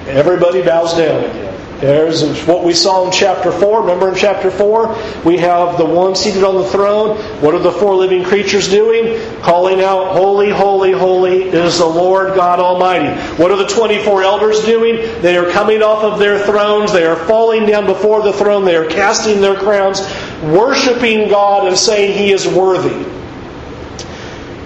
Everybody 0.09 0.63
bows 0.63 0.97
down 0.97 1.23
again. 1.23 1.52
There's 1.83 2.23
what 2.45 2.63
we 2.63 2.75
saw 2.75 3.07
in 3.07 3.11
chapter 3.11 3.51
4. 3.51 3.81
Remember 3.81 4.09
in 4.09 4.15
chapter 4.15 4.53
4? 4.53 5.23
We 5.25 5.39
have 5.39 5.79
the 5.79 5.85
one 5.85 6.15
seated 6.15 6.45
on 6.45 6.55
the 6.55 6.69
throne. 6.69 7.17
What 7.43 7.57
are 7.57 7.59
the 7.59 7.73
four 7.73 7.97
living 7.97 8.23
creatures 8.23 8.69
doing? 8.69 9.21
Calling 9.41 9.81
out, 9.81 10.13
Holy, 10.13 10.49
holy, 10.49 10.93
holy 10.93 11.43
is 11.43 11.79
the 11.79 11.85
Lord 11.85 12.37
God 12.37 12.61
Almighty. 12.61 13.11
What 13.35 13.51
are 13.51 13.57
the 13.57 13.67
24 13.67 14.23
elders 14.23 14.65
doing? 14.65 14.95
They 15.23 15.37
are 15.37 15.51
coming 15.51 15.83
off 15.83 16.05
of 16.05 16.21
their 16.21 16.39
thrones. 16.47 16.93
They 16.93 17.05
are 17.05 17.17
falling 17.17 17.67
down 17.67 17.87
before 17.87 18.23
the 18.23 18.33
throne. 18.33 18.65
They 18.65 18.77
are 18.77 18.89
casting 18.89 19.41
their 19.41 19.57
crowns, 19.57 20.03
worshiping 20.41 21.29
God 21.29 21.67
and 21.67 21.77
saying 21.77 22.17
He 22.17 22.31
is 22.31 22.47
worthy. 22.47 23.11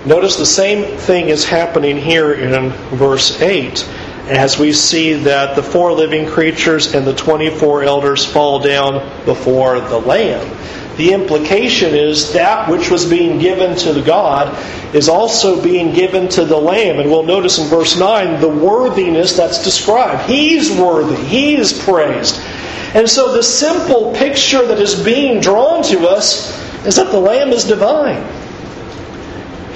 Notice 0.04 0.36
the 0.36 0.44
same 0.44 0.98
thing 0.98 1.30
is 1.30 1.46
happening 1.46 1.96
here 1.96 2.34
in 2.34 2.68
verse 2.94 3.40
8 3.40 3.88
as 4.28 4.58
we 4.58 4.72
see 4.72 5.12
that 5.12 5.54
the 5.54 5.62
four 5.62 5.92
living 5.92 6.26
creatures 6.26 6.94
and 6.94 7.06
the 7.06 7.14
24 7.14 7.84
elders 7.84 8.24
fall 8.24 8.58
down 8.58 9.24
before 9.24 9.80
the 9.80 9.98
Lamb. 9.98 10.56
The 10.96 11.12
implication 11.12 11.94
is 11.94 12.32
that 12.32 12.70
which 12.70 12.90
was 12.90 13.04
being 13.04 13.38
given 13.38 13.76
to 13.78 13.92
the 13.92 14.02
God 14.02 14.56
is 14.94 15.08
also 15.08 15.62
being 15.62 15.92
given 15.92 16.28
to 16.30 16.44
the 16.44 16.56
Lamb. 16.56 16.98
And 16.98 17.10
we'll 17.10 17.22
notice 17.22 17.58
in 17.58 17.68
verse 17.68 17.98
9 17.98 18.40
the 18.40 18.48
worthiness 18.48 19.36
that's 19.36 19.62
described. 19.62 20.28
He's 20.28 20.70
worthy, 20.72 21.22
He 21.24 21.56
is 21.56 21.72
praised. 21.72 22.40
And 22.94 23.08
so 23.08 23.32
the 23.32 23.42
simple 23.42 24.14
picture 24.14 24.66
that 24.66 24.80
is 24.80 25.02
being 25.02 25.40
drawn 25.40 25.82
to 25.84 26.08
us 26.08 26.50
is 26.86 26.96
that 26.96 27.10
the 27.10 27.20
Lamb 27.20 27.50
is 27.50 27.64
divine. 27.64 28.24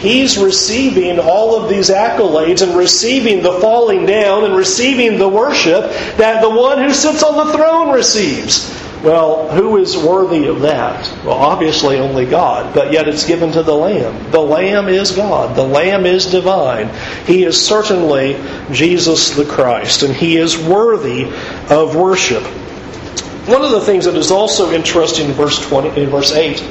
He's 0.01 0.39
receiving 0.39 1.19
all 1.19 1.63
of 1.63 1.69
these 1.69 1.91
accolades 1.91 2.63
and 2.63 2.75
receiving 2.75 3.43
the 3.43 3.61
falling 3.61 4.07
down 4.07 4.45
and 4.45 4.57
receiving 4.57 5.19
the 5.19 5.29
worship 5.29 5.91
that 6.17 6.41
the 6.41 6.49
one 6.49 6.79
who 6.79 6.95
sits 6.95 7.23
on 7.23 7.37
the 7.37 7.53
throne 7.53 7.93
receives. 7.93 8.75
Well, 9.03 9.49
who 9.51 9.77
is 9.77 9.97
worthy 9.97 10.47
of 10.47 10.61
that? 10.61 11.07
Well, 11.25 11.37
obviously 11.37 11.99
only 11.99 12.25
God, 12.25 12.75
but 12.75 12.93
yet 12.93 13.09
it's 13.09 13.27
given 13.27 13.53
to 13.53 13.63
the 13.63 13.75
Lamb. 13.75 14.31
The 14.31 14.41
Lamb 14.41 14.89
is 14.89 15.11
God. 15.13 15.55
The 15.55 15.65
Lamb 15.65 16.07
is 16.07 16.27
divine. 16.27 16.91
He 17.27 17.45
is 17.45 17.63
certainly 17.63 18.39
Jesus 18.73 19.31
the 19.31 19.47
Christ, 19.47 20.03
and 20.03 20.15
He 20.15 20.37
is 20.37 20.59
worthy 20.59 21.25
of 21.71 21.97
worship. 21.97 22.43
One 23.47 23.63
of 23.63 23.71
the 23.71 23.81
things 23.81 24.05
that 24.05 24.17
is 24.17 24.31
also 24.31 24.71
interesting 24.71 25.29
in 25.29 25.33
verse 25.33 25.59
20, 25.67 26.01
in 26.01 26.11
verse 26.11 26.33
8 26.33 26.63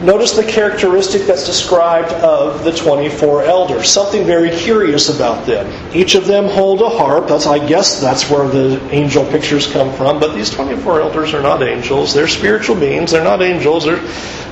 Notice 0.00 0.32
the 0.32 0.44
characteristic 0.44 1.22
that's 1.22 1.44
described 1.44 2.12
of 2.12 2.62
the 2.62 2.70
24 2.70 3.42
elders. 3.42 3.90
Something 3.90 4.24
very 4.24 4.56
curious 4.56 5.08
about 5.08 5.44
them. 5.44 5.66
Each 5.92 6.14
of 6.14 6.24
them 6.24 6.44
hold 6.44 6.80
a 6.82 6.88
harp. 6.88 7.26
That's, 7.26 7.46
I 7.46 7.66
guess 7.66 8.00
that's 8.00 8.30
where 8.30 8.46
the 8.46 8.80
angel 8.92 9.24
pictures 9.24 9.66
come 9.66 9.92
from. 9.92 10.20
But 10.20 10.36
these 10.36 10.50
24 10.50 11.00
elders 11.00 11.34
are 11.34 11.42
not 11.42 11.64
angels. 11.64 12.14
They're 12.14 12.28
spiritual 12.28 12.76
beings. 12.76 13.10
They're 13.10 13.24
not 13.24 13.42
angels. 13.42 13.86
They're, 13.86 14.00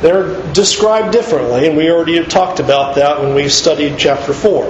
they're 0.01 0.53
described 0.53 1.13
differently. 1.13 1.69
And 1.69 1.77
we 1.77 1.93
already 1.93 2.25
talked 2.25 2.59
about 2.59 2.97
that 2.97 3.23
when 3.23 3.33
we 3.33 3.49
studied 3.49 3.99
chapter 3.99 4.33
4. 4.33 4.65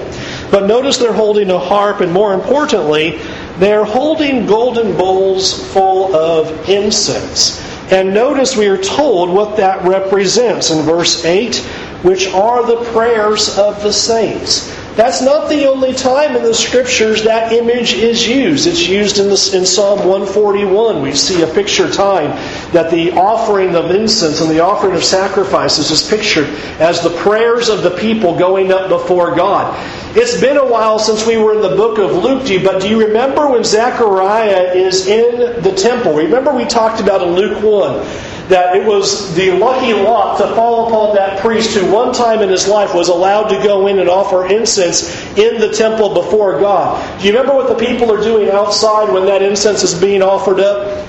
But 0.51 0.67
notice 0.67 0.99
they're 0.99 1.15
holding 1.15 1.51
a 1.51 1.59
harp. 1.59 2.01
And 2.03 2.13
more 2.13 2.35
importantly, 2.35 3.19
they're 3.59 3.85
holding 3.85 4.47
golden 4.47 4.97
bowls 4.97 5.73
full 5.73 6.15
of 6.15 6.69
incense. 6.69 7.61
And 7.91 8.13
notice 8.13 8.57
we 8.57 8.67
are 8.67 8.77
told 8.77 9.31
what 9.31 9.57
that 9.59 9.87
represents 9.87 10.71
in 10.71 10.85
verse 10.85 11.25
8, 11.25 11.57
which 12.03 12.29
are 12.29 12.67
the 12.67 12.85
prayers 12.93 13.57
of 13.57 13.83
the 13.83 13.93
saints. 13.93 14.73
That's 14.97 15.21
not 15.21 15.51
the 15.51 15.67
only 15.67 15.93
time 15.93 16.35
in 16.35 16.43
the 16.43 16.55
scriptures 16.55 17.25
that 17.25 17.53
image 17.53 17.93
is 17.93 18.27
used. 18.27 18.67
It's 18.67 18.89
used 18.89 19.19
in, 19.19 19.27
the, 19.27 19.53
in 19.55 19.67
Psalm 19.67 19.99
141. 19.99 21.03
We 21.03 21.13
see 21.13 21.43
a 21.43 21.47
picture 21.47 21.93
time 21.93 22.31
that 22.73 22.91
the 22.91 23.13
offering 23.13 23.77
of 23.77 23.91
incense 23.91 24.41
and 24.41 24.51
the 24.51 24.61
offering 24.61 24.95
of 24.95 25.05
sacrifices 25.05 25.91
is 25.91 26.03
pictured 26.03 26.49
as 26.81 27.03
the 27.03 27.11
prayers 27.11 27.69
of 27.69 27.83
the 27.83 27.91
people 27.91 28.39
going 28.39 28.73
up 28.73 28.89
before 28.89 29.37
God. 29.37 29.77
It's 30.17 30.41
been 30.41 30.57
a 30.57 30.67
while 30.67 30.99
since 30.99 31.27
we 31.27 31.37
were 31.37 31.53
in 31.53 31.61
the 31.61 31.77
book 31.77 31.99
of 31.99 32.13
Luke, 32.13 32.49
but 32.65 32.81
do 32.81 32.89
you 32.89 33.07
remember 33.07 33.51
when 33.51 33.65
Zechariah 33.65 34.73
is 34.73 35.07
in 35.07 35.63
the 35.63 35.73
temple? 35.73 36.15
Remember 36.15 36.55
we 36.55 36.65
talked 36.65 37.03
about 37.03 37.21
in 37.21 37.35
Luke 37.35 37.63
1 37.63 38.36
that 38.49 38.77
it 38.77 38.87
was 38.87 39.35
the 39.35 39.51
lucky 39.53 39.93
lot 39.93 40.39
to 40.39 40.55
fall 40.55 40.87
upon 40.87 41.17
that 41.17 41.41
priest 41.41 41.77
who 41.77 41.91
one 41.93 42.13
time 42.13 42.41
in 42.43 42.49
his 42.49 42.69
life 42.69 42.95
was 42.95 43.09
allowed 43.09 43.49
to 43.49 43.63
go 43.63 43.87
in 43.89 43.99
and 43.99 44.09
offer 44.09 44.47
incense 44.47 45.09
in 45.37 45.61
the 45.61 45.73
temple 45.73 46.15
before 46.15 46.61
God. 46.61 47.21
Do 47.21 47.27
you 47.27 47.33
remember 47.33 47.55
what 47.55 47.69
the 47.69 47.87
people 47.87 48.13
are 48.13 48.23
doing 48.23 48.51
outside 48.51 49.13
when 49.13 49.27
that 49.27 49.43
incense 49.43 49.83
is 49.83 49.95
being 49.95 50.23
offered 50.23 50.61
up? 50.61 51.07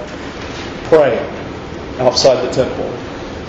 Praying 0.85 1.23
outside 1.99 2.47
the 2.47 2.51
temple. 2.51 2.96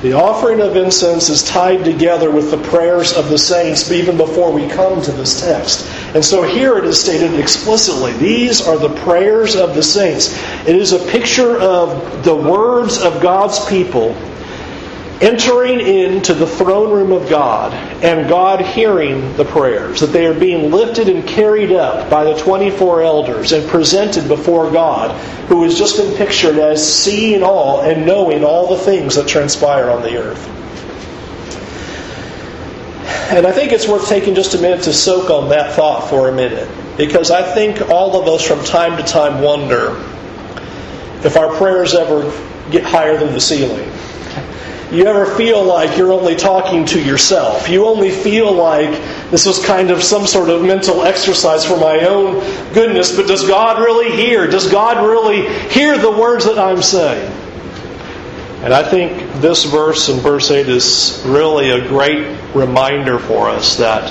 The 0.00 0.12
offering 0.12 0.60
of 0.60 0.76
incense 0.76 1.28
is 1.28 1.42
tied 1.42 1.84
together 1.84 2.30
with 2.30 2.52
the 2.52 2.70
prayers 2.70 3.12
of 3.12 3.28
the 3.30 3.38
saints 3.38 3.90
even 3.90 4.16
before 4.16 4.52
we 4.52 4.68
come 4.68 5.02
to 5.02 5.10
this 5.10 5.40
text. 5.40 5.90
And 6.14 6.24
so 6.24 6.44
here 6.44 6.78
it 6.78 6.84
is 6.84 7.00
stated 7.00 7.34
explicitly 7.38 8.12
these 8.12 8.64
are 8.64 8.78
the 8.78 8.94
prayers 9.02 9.56
of 9.56 9.74
the 9.74 9.82
saints. 9.82 10.32
It 10.68 10.76
is 10.76 10.92
a 10.92 11.00
picture 11.10 11.58
of 11.58 12.24
the 12.24 12.36
words 12.36 12.98
of 12.98 13.20
God's 13.20 13.64
people 13.66 14.14
entering 15.20 15.80
into 15.80 16.32
the 16.32 16.46
throne 16.46 16.92
room 16.92 17.10
of 17.10 17.28
God 17.28 17.72
and 18.04 18.28
God 18.28 18.60
hearing 18.60 19.36
the 19.36 19.44
prayers, 19.44 20.00
that 20.00 20.08
they 20.08 20.26
are 20.26 20.38
being 20.38 20.70
lifted 20.70 21.08
and 21.08 21.26
carried 21.26 21.72
up 21.72 22.08
by 22.08 22.24
the 22.24 22.38
24 22.38 23.02
elders 23.02 23.52
and 23.52 23.68
presented 23.68 24.28
before 24.28 24.70
God, 24.70 25.10
who 25.48 25.64
has 25.64 25.76
just 25.76 25.96
been 25.96 26.16
pictured 26.16 26.58
as 26.58 26.86
seeing 26.86 27.42
all 27.42 27.80
and 27.80 28.06
knowing 28.06 28.44
all 28.44 28.76
the 28.76 28.82
things 28.82 29.16
that 29.16 29.26
transpire 29.26 29.90
on 29.90 30.02
the 30.02 30.16
earth. 30.16 30.48
And 33.30 33.46
I 33.46 33.52
think 33.52 33.72
it's 33.72 33.88
worth 33.88 34.08
taking 34.08 34.34
just 34.34 34.54
a 34.54 34.58
minute 34.58 34.84
to 34.84 34.92
soak 34.92 35.30
on 35.30 35.48
that 35.50 35.74
thought 35.74 36.08
for 36.08 36.28
a 36.28 36.32
minute, 36.32 36.68
because 36.96 37.30
I 37.30 37.42
think 37.42 37.90
all 37.90 38.20
of 38.20 38.28
us 38.28 38.46
from 38.46 38.64
time 38.64 38.96
to 38.96 39.02
time 39.02 39.42
wonder 39.42 39.96
if 41.26 41.36
our 41.36 41.54
prayers 41.56 41.94
ever 41.94 42.22
get 42.70 42.84
higher 42.84 43.18
than 43.18 43.32
the 43.32 43.40
ceiling 43.40 43.90
you 44.90 45.04
ever 45.04 45.26
feel 45.36 45.62
like 45.64 45.98
you're 45.98 46.12
only 46.12 46.34
talking 46.34 46.86
to 46.86 47.02
yourself? 47.02 47.68
You 47.68 47.86
only 47.86 48.10
feel 48.10 48.52
like 48.52 48.90
this 49.30 49.44
was 49.44 49.64
kind 49.64 49.90
of 49.90 50.02
some 50.02 50.26
sort 50.26 50.48
of 50.48 50.62
mental 50.62 51.02
exercise 51.02 51.64
for 51.64 51.76
my 51.76 52.00
own 52.06 52.40
goodness, 52.72 53.14
but 53.14 53.26
does 53.26 53.46
God 53.46 53.80
really 53.82 54.16
hear? 54.16 54.46
Does 54.46 54.70
God 54.70 55.06
really 55.06 55.46
hear 55.68 55.98
the 55.98 56.10
words 56.10 56.46
that 56.46 56.58
I'm 56.58 56.82
saying? 56.82 57.30
And 58.62 58.72
I 58.72 58.82
think 58.82 59.40
this 59.40 59.64
verse 59.64 60.08
in 60.08 60.20
verse 60.20 60.50
8 60.50 60.68
is 60.68 61.22
really 61.26 61.70
a 61.70 61.86
great 61.86 62.36
reminder 62.54 63.18
for 63.18 63.48
us 63.48 63.76
that 63.76 64.10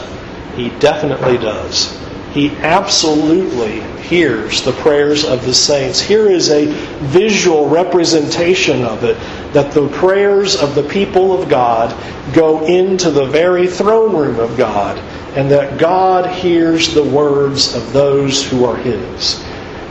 He 0.55 0.69
definitely 0.79 1.37
does. 1.37 2.06
He 2.37 2.51
absolutely 2.57 3.81
hears 4.03 4.61
the 4.61 4.71
prayers 4.73 5.25
of 5.25 5.43
the 5.43 5.55
saints. 5.55 5.99
Here 5.99 6.29
is 6.29 6.51
a 6.51 6.67
visual 7.05 7.67
representation 7.67 8.85
of 8.85 9.03
it 9.03 9.17
that 9.53 9.71
the 9.71 9.87
prayers 9.89 10.55
of 10.55 10.75
the 10.75 10.83
people 10.83 11.41
of 11.41 11.49
God 11.49 11.95
go 12.35 12.63
into 12.63 13.09
the 13.09 13.25
very 13.25 13.65
throne 13.65 14.15
room 14.15 14.39
of 14.39 14.55
God, 14.55 14.99
and 15.35 15.49
that 15.49 15.79
God 15.79 16.31
hears 16.31 16.93
the 16.93 17.03
words 17.03 17.73
of 17.73 17.91
those 17.91 18.47
who 18.47 18.65
are 18.65 18.77
His. 18.77 19.43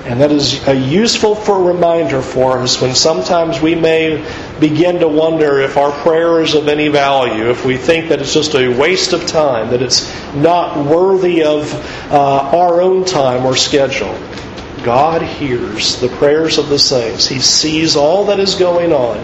And 0.04 0.20
that 0.20 0.30
is 0.30 0.68
a 0.68 0.74
useful 0.76 1.34
for 1.34 1.60
reminder 1.64 2.22
for 2.22 2.60
us 2.60 2.80
when 2.80 2.94
sometimes 2.94 3.60
we 3.60 3.74
may 3.74 4.24
begin 4.60 5.00
to 5.00 5.08
wonder 5.08 5.58
if 5.60 5.76
our 5.76 5.92
prayer 6.02 6.40
is 6.40 6.54
of 6.54 6.68
any 6.68 6.88
value, 6.88 7.50
if 7.50 7.64
we 7.64 7.76
think 7.76 8.08
that 8.08 8.20
it's 8.20 8.32
just 8.32 8.54
a 8.54 8.68
waste 8.68 9.12
of 9.12 9.26
time, 9.26 9.70
that 9.70 9.82
it's 9.82 10.10
not 10.34 10.86
worthy 10.86 11.42
of 11.42 11.72
uh, 12.10 12.56
our 12.56 12.80
own 12.80 13.04
time 13.04 13.44
or 13.44 13.56
schedule. 13.56 14.18
God 14.82 15.22
hears 15.22 16.00
the 16.00 16.08
prayers 16.08 16.58
of 16.58 16.68
the 16.68 16.78
saints. 16.78 17.26
He 17.26 17.40
sees 17.40 17.96
all 17.96 18.26
that 18.26 18.38
is 18.38 18.54
going 18.54 18.92
on. 18.92 19.18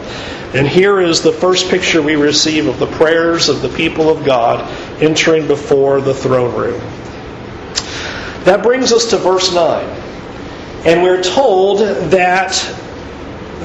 And 0.54 0.66
here 0.68 1.00
is 1.00 1.22
the 1.22 1.32
first 1.32 1.70
picture 1.70 2.02
we 2.02 2.16
receive 2.16 2.66
of 2.66 2.78
the 2.78 2.86
prayers 2.86 3.48
of 3.48 3.62
the 3.62 3.70
people 3.70 4.10
of 4.10 4.24
God 4.24 4.68
entering 5.02 5.46
before 5.46 6.00
the 6.00 6.12
throne 6.12 6.54
room. 6.54 6.80
That 8.44 8.62
brings 8.62 8.92
us 8.92 9.10
to 9.10 9.18
verse 9.18 9.54
9. 9.54 9.84
And 10.84 11.02
we're 11.02 11.22
told 11.22 11.78
that 12.10 12.52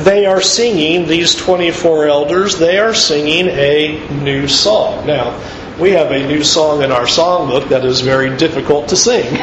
they 0.04 0.26
are 0.26 0.42
singing, 0.42 1.08
these 1.08 1.36
24 1.36 2.08
elders, 2.08 2.58
they 2.58 2.78
are 2.78 2.94
singing 2.94 3.48
a 3.48 4.08
new 4.24 4.48
song. 4.48 5.06
Now, 5.06 5.40
we 5.80 5.92
have 5.92 6.12
a 6.12 6.26
new 6.26 6.44
song 6.44 6.82
in 6.82 6.92
our 6.92 7.06
songbook 7.06 7.70
that 7.70 7.86
is 7.86 8.02
very 8.02 8.36
difficult 8.36 8.90
to 8.90 8.96
sing. 8.96 9.24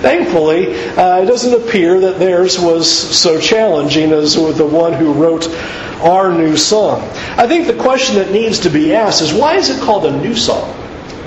Thankfully, 0.00 0.74
uh, 0.96 1.22
it 1.22 1.26
doesn't 1.26 1.60
appear 1.60 2.00
that 2.00 2.18
theirs 2.18 2.58
was 2.58 2.90
so 2.90 3.40
challenging 3.40 4.12
as 4.12 4.34
the 4.34 4.66
one 4.66 4.92
who 4.92 5.12
wrote 5.12 5.48
our 6.02 6.32
new 6.32 6.56
song. 6.56 7.00
I 7.36 7.48
think 7.48 7.66
the 7.66 7.74
question 7.74 8.16
that 8.16 8.30
needs 8.30 8.60
to 8.60 8.70
be 8.70 8.94
asked 8.94 9.22
is 9.22 9.32
why 9.32 9.56
is 9.56 9.70
it 9.70 9.82
called 9.82 10.06
a 10.06 10.16
new 10.16 10.36
song? 10.36 10.70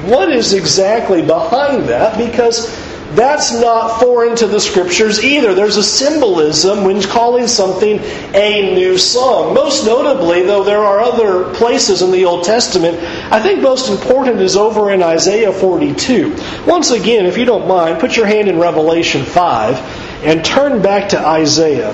What 0.05 0.31
is 0.31 0.53
exactly 0.53 1.21
behind 1.21 1.89
that? 1.89 2.17
Because 2.17 2.69
that's 3.15 3.53
not 3.53 3.99
foreign 3.99 4.35
to 4.37 4.47
the 4.47 4.59
scriptures 4.59 5.23
either. 5.23 5.53
There's 5.53 5.77
a 5.77 5.83
symbolism 5.83 6.83
when 6.83 7.01
calling 7.01 7.47
something 7.47 7.99
a 8.33 8.75
new 8.75 8.97
song. 8.97 9.53
Most 9.53 9.85
notably, 9.85 10.43
though 10.43 10.63
there 10.63 10.83
are 10.83 10.99
other 10.99 11.53
places 11.53 12.01
in 12.01 12.11
the 12.11 12.25
Old 12.25 12.43
Testament, 12.43 12.97
I 13.31 13.41
think 13.41 13.61
most 13.61 13.89
important 13.89 14.41
is 14.41 14.57
over 14.57 14.91
in 14.91 15.01
Isaiah 15.01 15.53
42. 15.53 16.35
Once 16.65 16.91
again, 16.91 17.25
if 17.25 17.37
you 17.37 17.45
don't 17.45 17.67
mind, 17.67 17.99
put 17.99 18.17
your 18.17 18.25
hand 18.25 18.49
in 18.49 18.59
Revelation 18.59 19.23
5 19.23 20.23
and 20.25 20.43
turn 20.43 20.81
back 20.81 21.09
to 21.09 21.19
Isaiah 21.19 21.93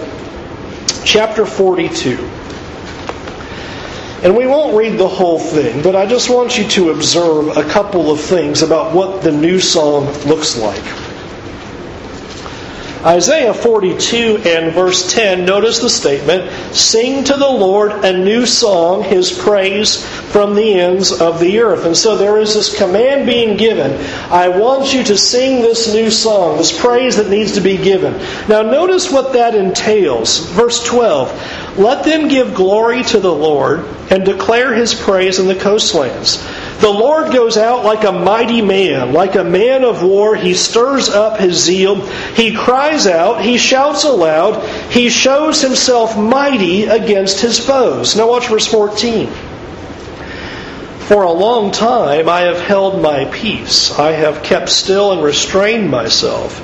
chapter 1.06 1.46
42. 1.46 2.18
And 4.24 4.38
we 4.38 4.48
won't 4.48 4.76
read 4.76 4.98
the 4.98 5.08
whole 5.08 5.38
thing, 5.38 5.84
but 5.84 5.98
I 5.98 6.06
just 6.06 6.30
want 6.30 6.58
you 6.58 6.66
to 6.70 6.92
observe 6.92 7.58
a 7.58 7.64
couple 7.64 8.10
of 8.10 8.22
things 8.22 8.62
about 8.62 8.96
what 8.96 9.22
the 9.22 9.34
new 9.34 9.60
song 9.60 10.06
looks 10.26 10.58
like. 10.58 11.03
Isaiah 13.06 13.54
42 13.54 14.44
and 14.46 14.74
verse 14.74 15.14
10, 15.14 15.44
notice 15.44 15.80
the 15.80 15.90
statement 15.90 16.50
Sing 16.74 17.26
to 17.26 17.34
the 17.34 17.50
Lord 17.50 17.92
a 18.06 18.18
new 18.18 18.46
song, 18.46 19.04
his 19.04 19.32
praise 19.32 20.06
from 20.32 20.56
the 20.56 20.80
ends 20.80 21.12
of 21.12 21.40
the 21.40 21.60
earth. 21.60 21.86
And 21.86 21.98
so 21.98 22.16
there 22.16 22.40
is 22.40 22.54
this 22.54 22.78
command 22.78 23.26
being 23.26 23.58
given 23.58 23.94
I 24.32 24.48
want 24.48 24.94
you 24.94 25.04
to 25.04 25.18
sing 25.18 25.62
this 25.62 25.94
new 25.94 26.10
song, 26.10 26.58
this 26.58 26.78
praise 26.78 27.18
that 27.18 27.30
needs 27.30 27.54
to 27.54 27.62
be 27.62 27.78
given. 27.78 28.14
Now, 28.48 28.62
notice 28.62 29.12
what 29.12 29.34
that 29.34 29.54
entails. 29.54 30.40
Verse 30.52 30.84
12 30.86 31.78
Let 31.78 32.06
them 32.06 32.30
give 32.30 32.54
glory 32.54 33.04
to 33.04 33.20
the 33.20 33.34
Lord 33.34 33.86
and 34.10 34.24
declare 34.24 34.74
his 34.74 34.94
praise 34.94 35.40
in 35.40 35.48
the 35.48 35.56
coastlands. 35.56 36.42
The 36.80 36.90
Lord 36.90 37.32
goes 37.32 37.58
out 37.58 37.86
like 37.86 38.04
a 38.04 38.12
mighty 38.12 38.62
man, 38.62 39.14
like 39.14 39.36
a 39.36 39.44
man 39.44 39.84
of 39.84 40.04
war. 40.04 40.36
He 40.36 40.54
stirs 40.54 41.10
up 41.10 41.40
his 41.40 41.64
zeal. 41.64 42.02
He 42.36 42.54
cries 42.54 43.08
out. 43.08 43.42
He 43.42 43.58
shouts 43.58 44.04
aloud. 44.04 44.64
He 44.92 45.10
shows 45.10 45.62
himself 45.62 46.18
mighty 46.18 46.86
against 46.86 47.40
his 47.40 47.60
foes. 47.60 48.16
Now 48.16 48.28
watch 48.30 48.48
verse 48.48 48.68
14. 48.68 49.28
For 51.08 51.24
a 51.24 51.32
long 51.32 51.72
time 51.72 52.30
I 52.30 52.42
have 52.42 52.60
held 52.60 53.02
my 53.02 53.26
peace. 53.26 53.92
I 53.98 54.12
have 54.12 54.44
kept 54.44 54.70
still 54.70 55.12
and 55.12 55.24
restrained 55.24 55.90
myself. 55.90 56.62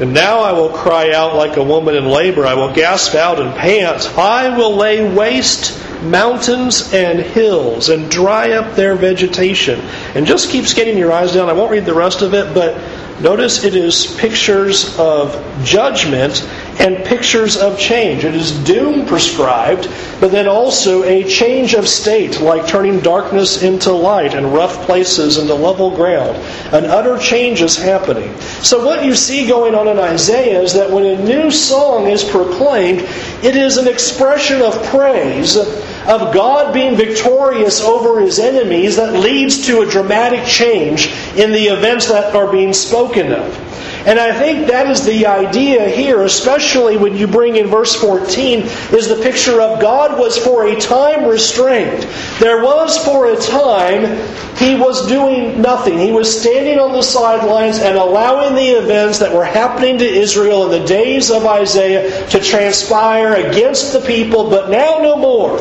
And 0.00 0.14
now 0.14 0.40
I 0.40 0.52
will 0.52 0.70
cry 0.70 1.12
out 1.12 1.36
like 1.36 1.58
a 1.58 1.62
woman 1.62 1.94
in 1.94 2.06
labor. 2.06 2.46
I 2.46 2.54
will 2.54 2.72
gasp 2.72 3.14
out 3.14 3.38
and 3.38 3.54
pant. 3.54 4.06
I 4.16 4.56
will 4.56 4.74
lay 4.74 5.14
waste 5.14 5.78
mountains 6.02 6.94
and 6.94 7.20
hills 7.20 7.90
and 7.90 8.10
dry 8.10 8.52
up 8.52 8.76
their 8.76 8.94
vegetation. 8.94 9.78
And 10.14 10.26
just 10.26 10.50
keep 10.50 10.64
scanning 10.64 10.96
your 10.96 11.12
eyes 11.12 11.34
down. 11.34 11.50
I 11.50 11.52
won't 11.52 11.70
read 11.70 11.84
the 11.84 11.92
rest 11.92 12.22
of 12.22 12.32
it, 12.32 12.54
but 12.54 12.80
notice 13.20 13.62
it 13.62 13.74
is 13.74 14.06
pictures 14.16 14.98
of 14.98 15.38
judgment 15.64 16.48
and 16.80 17.04
pictures 17.04 17.56
of 17.56 17.78
change. 17.78 18.24
It 18.24 18.34
is 18.34 18.52
doom 18.64 19.06
prescribed, 19.06 19.88
but 20.18 20.32
then 20.32 20.48
also 20.48 21.02
a 21.04 21.24
change 21.24 21.74
of 21.74 21.86
state, 21.86 22.40
like 22.40 22.66
turning 22.66 23.00
darkness 23.00 23.62
into 23.62 23.92
light 23.92 24.34
and 24.34 24.52
rough 24.52 24.86
places 24.86 25.36
into 25.36 25.54
level 25.54 25.94
ground. 25.94 26.36
An 26.74 26.86
utter 26.86 27.18
change 27.18 27.60
is 27.60 27.76
happening. 27.76 28.34
So, 28.62 28.84
what 28.84 29.04
you 29.04 29.14
see 29.14 29.46
going 29.46 29.74
on 29.74 29.88
in 29.88 29.98
Isaiah 29.98 30.60
is 30.62 30.72
that 30.72 30.90
when 30.90 31.04
a 31.04 31.22
new 31.22 31.50
song 31.50 32.06
is 32.06 32.24
proclaimed, 32.24 33.00
it 33.42 33.56
is 33.56 33.76
an 33.76 33.86
expression 33.86 34.62
of 34.62 34.82
praise 34.86 35.56
of 35.56 36.32
God 36.32 36.72
being 36.72 36.96
victorious 36.96 37.82
over 37.82 38.20
his 38.20 38.38
enemies 38.38 38.96
that 38.96 39.12
leads 39.12 39.66
to 39.66 39.82
a 39.82 39.86
dramatic 39.86 40.46
change 40.46 41.08
in 41.36 41.52
the 41.52 41.66
events 41.66 42.08
that 42.08 42.34
are 42.34 42.50
being 42.50 42.72
spoken 42.72 43.32
of. 43.32 43.70
And 44.06 44.18
I 44.18 44.32
think 44.38 44.68
that 44.68 44.86
is 44.88 45.04
the 45.04 45.26
idea 45.26 45.86
here, 45.88 46.22
especially 46.22 46.96
when 46.96 47.16
you 47.16 47.26
bring 47.26 47.56
in 47.56 47.66
verse 47.66 47.94
14, 47.94 48.60
is 48.92 49.08
the 49.08 49.20
picture 49.22 49.60
of 49.60 49.78
God 49.78 50.18
was 50.18 50.38
for 50.38 50.66
a 50.66 50.80
time 50.80 51.26
restrained. 51.26 52.04
There 52.38 52.62
was 52.62 52.96
for 53.04 53.26
a 53.26 53.36
time 53.36 54.16
he 54.56 54.74
was 54.74 55.06
doing 55.06 55.60
nothing. 55.60 55.98
He 55.98 56.12
was 56.12 56.40
standing 56.40 56.78
on 56.78 56.92
the 56.92 57.02
sidelines 57.02 57.78
and 57.78 57.98
allowing 57.98 58.54
the 58.54 58.68
events 58.68 59.18
that 59.18 59.34
were 59.34 59.44
happening 59.44 59.98
to 59.98 60.06
Israel 60.06 60.72
in 60.72 60.80
the 60.80 60.86
days 60.86 61.30
of 61.30 61.44
Isaiah 61.44 62.26
to 62.30 62.40
transpire 62.40 63.34
against 63.34 63.92
the 63.92 64.00
people, 64.00 64.48
but 64.48 64.70
now 64.70 64.98
no 65.02 65.16
more. 65.16 65.58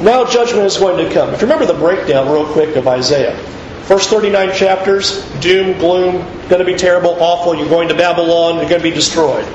Now 0.00 0.24
judgment 0.24 0.66
is 0.66 0.76
going 0.76 1.04
to 1.04 1.12
come. 1.12 1.34
If 1.34 1.40
you 1.40 1.48
remember 1.48 1.66
the 1.66 1.78
breakdown, 1.78 2.28
real 2.28 2.46
quick, 2.46 2.76
of 2.76 2.86
Isaiah. 2.86 3.36
First 3.84 4.10
39 4.10 4.54
chapters, 4.54 5.28
doom, 5.40 5.78
gloom, 5.78 6.18
going 6.48 6.60
to 6.60 6.64
be 6.64 6.74
terrible, 6.74 7.16
awful, 7.20 7.54
you're 7.54 7.68
going 7.68 7.88
to 7.88 7.94
Babylon, 7.94 8.56
you're 8.56 8.68
going 8.68 8.80
to 8.80 8.88
be 8.88 8.94
destroyed. 8.94 9.46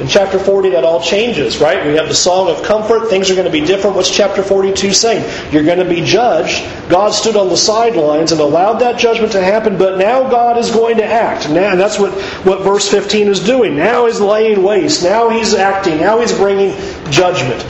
In 0.00 0.06
chapter 0.06 0.38
40, 0.38 0.70
that 0.70 0.84
all 0.84 1.02
changes, 1.02 1.58
right? 1.58 1.84
We 1.84 1.94
have 1.94 2.06
the 2.06 2.14
song 2.14 2.48
of 2.48 2.62
comfort. 2.62 3.08
Things 3.08 3.30
are 3.30 3.34
going 3.34 3.46
to 3.46 3.52
be 3.52 3.66
different. 3.66 3.96
What's 3.96 4.14
chapter 4.14 4.44
42 4.44 4.92
saying? 4.92 5.52
You're 5.52 5.64
going 5.64 5.80
to 5.80 5.84
be 5.84 6.02
judged. 6.02 6.64
God 6.88 7.10
stood 7.10 7.34
on 7.34 7.48
the 7.48 7.56
sidelines 7.56 8.30
and 8.30 8.40
allowed 8.40 8.74
that 8.74 9.00
judgment 9.00 9.32
to 9.32 9.42
happen, 9.42 9.76
but 9.76 9.98
now 9.98 10.30
God 10.30 10.56
is 10.56 10.70
going 10.70 10.98
to 10.98 11.04
act. 11.04 11.50
Now, 11.50 11.72
and 11.72 11.80
that's 11.80 11.98
what, 11.98 12.12
what 12.44 12.62
verse 12.62 12.88
15 12.88 13.26
is 13.26 13.40
doing. 13.40 13.74
Now 13.74 14.06
he's 14.06 14.20
laying 14.20 14.62
waste. 14.62 15.02
Now 15.02 15.30
he's 15.30 15.52
acting. 15.52 15.98
Now 15.98 16.20
he's 16.20 16.32
bringing 16.32 16.76
judgment. 17.10 17.60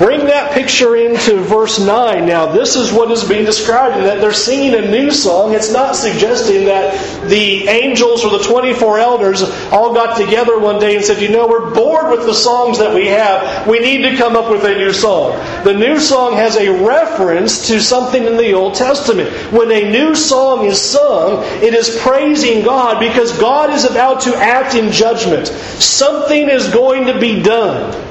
Bring 0.00 0.28
that 0.28 0.52
picture 0.52 0.96
into 0.96 1.42
verse 1.42 1.78
9. 1.78 2.24
Now, 2.24 2.46
this 2.46 2.74
is 2.74 2.90
what 2.90 3.10
is 3.10 3.22
being 3.22 3.44
described 3.44 3.96
that 3.96 4.22
they're 4.22 4.32
singing 4.32 4.72
a 4.72 4.90
new 4.90 5.10
song. 5.10 5.52
It's 5.52 5.70
not 5.70 5.94
suggesting 5.94 6.64
that 6.64 7.28
the 7.28 7.68
angels 7.68 8.24
or 8.24 8.30
the 8.30 8.42
24 8.42 8.98
elders 8.98 9.42
all 9.70 9.92
got 9.92 10.16
together 10.16 10.58
one 10.58 10.80
day 10.80 10.96
and 10.96 11.04
said, 11.04 11.20
You 11.20 11.28
know, 11.28 11.46
we're 11.46 11.74
bored 11.74 12.10
with 12.10 12.24
the 12.24 12.32
songs 12.32 12.78
that 12.78 12.94
we 12.94 13.08
have. 13.08 13.68
We 13.68 13.78
need 13.78 13.98
to 14.10 14.16
come 14.16 14.36
up 14.36 14.50
with 14.50 14.64
a 14.64 14.74
new 14.74 14.94
song. 14.94 15.32
The 15.64 15.74
new 15.74 16.00
song 16.00 16.32
has 16.32 16.56
a 16.56 16.82
reference 16.82 17.66
to 17.66 17.78
something 17.78 18.24
in 18.24 18.38
the 18.38 18.54
Old 18.54 18.76
Testament. 18.76 19.28
When 19.52 19.70
a 19.70 19.92
new 19.92 20.14
song 20.14 20.64
is 20.64 20.80
sung, 20.80 21.44
it 21.62 21.74
is 21.74 21.98
praising 22.00 22.64
God 22.64 23.00
because 23.00 23.38
God 23.38 23.68
is 23.68 23.84
about 23.84 24.22
to 24.22 24.34
act 24.34 24.74
in 24.74 24.92
judgment. 24.92 25.48
Something 25.48 26.48
is 26.48 26.68
going 26.68 27.04
to 27.04 27.20
be 27.20 27.42
done. 27.42 28.09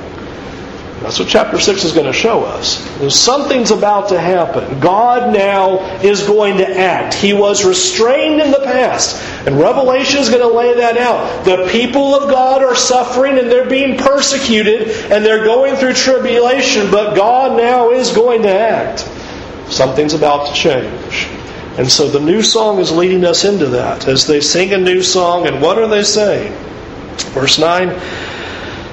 That's 1.02 1.18
what 1.18 1.30
chapter 1.30 1.58
6 1.58 1.86
is 1.86 1.94
going 1.94 2.08
to 2.08 2.14
show 2.14 2.44
us. 2.44 2.84
Something's 3.16 3.72
about 3.72 4.10
to 4.10 4.20
happen. 4.20 4.82
God 4.82 5.34
now 5.34 5.80
is 6.02 6.24
going 6.28 6.58
to 6.58 6.78
act. 6.78 7.14
He 7.14 7.32
was 7.32 7.64
restrained 7.64 8.42
in 8.42 8.52
the 8.52 8.60
past. 8.60 9.16
And 9.48 9.58
Revelation 9.58 10.20
is 10.20 10.28
going 10.30 10.42
to 10.42 10.56
lay 10.56 10.74
that 10.76 10.98
out. 10.98 11.46
The 11.46 11.70
people 11.72 12.14
of 12.14 12.30
God 12.30 12.62
are 12.62 12.76
suffering 12.76 13.38
and 13.38 13.50
they're 13.50 13.70
being 13.70 13.98
persecuted 13.98 14.90
and 15.10 15.26
they're 15.26 15.46
going 15.46 15.78
through 15.78 15.94
tribulation, 15.94 16.92
but 16.92 17.16
God 17.16 17.56
now 17.56 17.92
is 17.92 18.12
going 18.12 18.42
to 18.42 18.52
act. 18.54 19.10
Something's 19.72 20.14
about 20.14 20.48
to 20.48 20.54
change. 20.54 21.28
And 21.78 21.90
so 21.90 22.10
the 22.10 22.20
new 22.20 22.42
song 22.42 22.80
is 22.80 22.92
leading 22.92 23.24
us 23.24 23.46
into 23.46 23.68
that 23.68 24.06
as 24.10 24.28
they 24.28 24.42
sing 24.42 24.74
a 24.74 24.78
new 24.78 25.02
song. 25.02 25.48
And 25.48 25.62
what 25.62 25.78
are 25.78 25.88
they 25.88 26.04
saying? 26.04 26.52
Verse 27.32 27.58
9. 27.58 27.88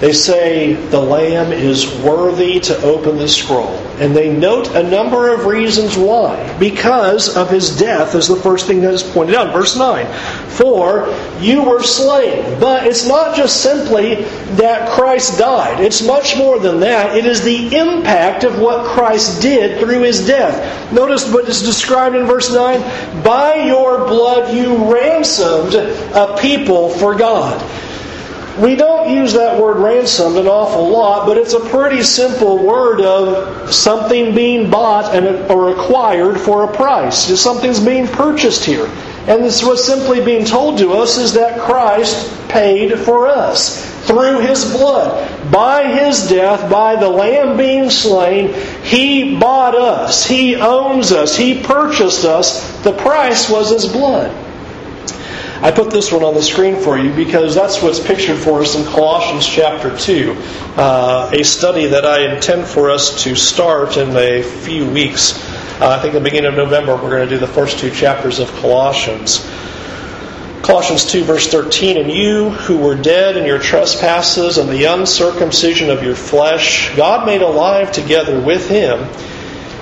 They 0.00 0.12
say 0.12 0.74
the 0.74 1.00
Lamb 1.00 1.52
is 1.52 1.86
worthy 2.00 2.60
to 2.60 2.82
open 2.82 3.16
the 3.16 3.28
scroll. 3.28 3.74
And 3.98 4.14
they 4.14 4.30
note 4.30 4.68
a 4.74 4.82
number 4.82 5.32
of 5.32 5.46
reasons 5.46 5.96
why. 5.96 6.54
Because 6.58 7.34
of 7.34 7.48
his 7.48 7.78
death, 7.78 8.14
is 8.14 8.28
the 8.28 8.36
first 8.36 8.66
thing 8.66 8.82
that 8.82 8.92
is 8.92 9.02
pointed 9.02 9.34
out. 9.34 9.54
Verse 9.54 9.74
9 9.74 10.06
For 10.50 11.08
you 11.40 11.62
were 11.62 11.82
slain. 11.82 12.60
But 12.60 12.86
it's 12.86 13.06
not 13.06 13.36
just 13.36 13.62
simply 13.62 14.16
that 14.56 14.90
Christ 14.90 15.38
died, 15.38 15.80
it's 15.80 16.02
much 16.02 16.36
more 16.36 16.58
than 16.58 16.80
that. 16.80 17.16
It 17.16 17.24
is 17.24 17.40
the 17.42 17.74
impact 17.74 18.44
of 18.44 18.58
what 18.58 18.84
Christ 18.84 19.40
did 19.40 19.80
through 19.80 20.02
his 20.02 20.26
death. 20.26 20.92
Notice 20.92 21.32
what 21.32 21.48
is 21.48 21.62
described 21.62 22.16
in 22.16 22.26
verse 22.26 22.52
9 22.52 23.22
By 23.22 23.64
your 23.64 24.06
blood 24.06 24.54
you 24.54 24.92
ransomed 24.92 25.74
a 25.74 26.36
people 26.38 26.90
for 26.90 27.14
God. 27.14 27.62
We 28.60 28.74
don't 28.74 29.10
use 29.10 29.34
that 29.34 29.60
word 29.60 29.76
ransomed 29.76 30.38
an 30.38 30.46
awful 30.46 30.88
lot, 30.88 31.26
but 31.26 31.36
it's 31.36 31.52
a 31.52 31.60
pretty 31.60 32.02
simple 32.02 32.64
word 32.64 33.02
of 33.02 33.72
something 33.72 34.34
being 34.34 34.70
bought 34.70 35.14
and, 35.14 35.50
or 35.50 35.70
acquired 35.72 36.40
for 36.40 36.64
a 36.64 36.74
price. 36.74 37.16
Something's 37.38 37.80
being 37.80 38.06
purchased 38.06 38.64
here. 38.64 38.86
And 39.26 39.44
this 39.44 39.62
was 39.62 39.84
simply 39.84 40.24
being 40.24 40.44
told 40.46 40.78
to 40.78 40.92
us 40.92 41.18
is 41.18 41.34
that 41.34 41.60
Christ 41.60 42.32
paid 42.48 42.98
for 42.98 43.26
us 43.26 43.84
through 44.06 44.40
his 44.40 44.64
blood. 44.72 45.50
By 45.50 45.88
his 45.88 46.28
death, 46.28 46.70
by 46.70 46.96
the 46.96 47.08
Lamb 47.08 47.56
being 47.56 47.90
slain, 47.90 48.54
he 48.84 49.36
bought 49.36 49.74
us. 49.74 50.24
He 50.24 50.54
owns 50.54 51.12
us. 51.12 51.36
He 51.36 51.62
purchased 51.62 52.24
us. 52.24 52.82
The 52.82 52.92
price 52.92 53.50
was 53.50 53.70
his 53.70 53.92
blood. 53.92 54.45
I 55.62 55.70
put 55.70 55.90
this 55.90 56.12
one 56.12 56.22
on 56.22 56.34
the 56.34 56.42
screen 56.42 56.76
for 56.76 56.98
you 56.98 57.10
because 57.14 57.54
that's 57.54 57.82
what's 57.82 57.98
pictured 57.98 58.36
for 58.36 58.60
us 58.60 58.76
in 58.76 58.84
Colossians 58.84 59.46
chapter 59.46 59.96
2, 59.96 60.34
uh, 60.76 61.30
a 61.32 61.42
study 61.44 61.86
that 61.86 62.04
I 62.04 62.34
intend 62.34 62.66
for 62.66 62.90
us 62.90 63.22
to 63.24 63.34
start 63.34 63.96
in 63.96 64.14
a 64.14 64.42
few 64.42 64.88
weeks. 64.90 65.42
Uh, 65.80 65.88
I 65.88 66.02
think 66.02 66.12
the 66.12 66.20
beginning 66.20 66.50
of 66.50 66.56
November 66.56 66.94
we're 66.94 67.08
going 67.08 67.26
to 67.26 67.34
do 67.34 67.38
the 67.38 67.46
first 67.46 67.78
two 67.78 67.90
chapters 67.90 68.38
of 68.38 68.52
Colossians. 68.56 69.48
Colossians 70.60 71.06
2, 71.06 71.24
verse 71.24 71.46
13, 71.46 71.96
And 71.96 72.10
you 72.10 72.50
who 72.50 72.76
were 72.76 72.94
dead 72.94 73.38
in 73.38 73.46
your 73.46 73.58
trespasses 73.58 74.58
and 74.58 74.68
the 74.68 74.84
uncircumcision 74.84 75.88
of 75.88 76.02
your 76.02 76.16
flesh, 76.16 76.94
God 76.96 77.24
made 77.24 77.40
alive 77.40 77.92
together 77.92 78.38
with 78.38 78.68
him, 78.68 78.98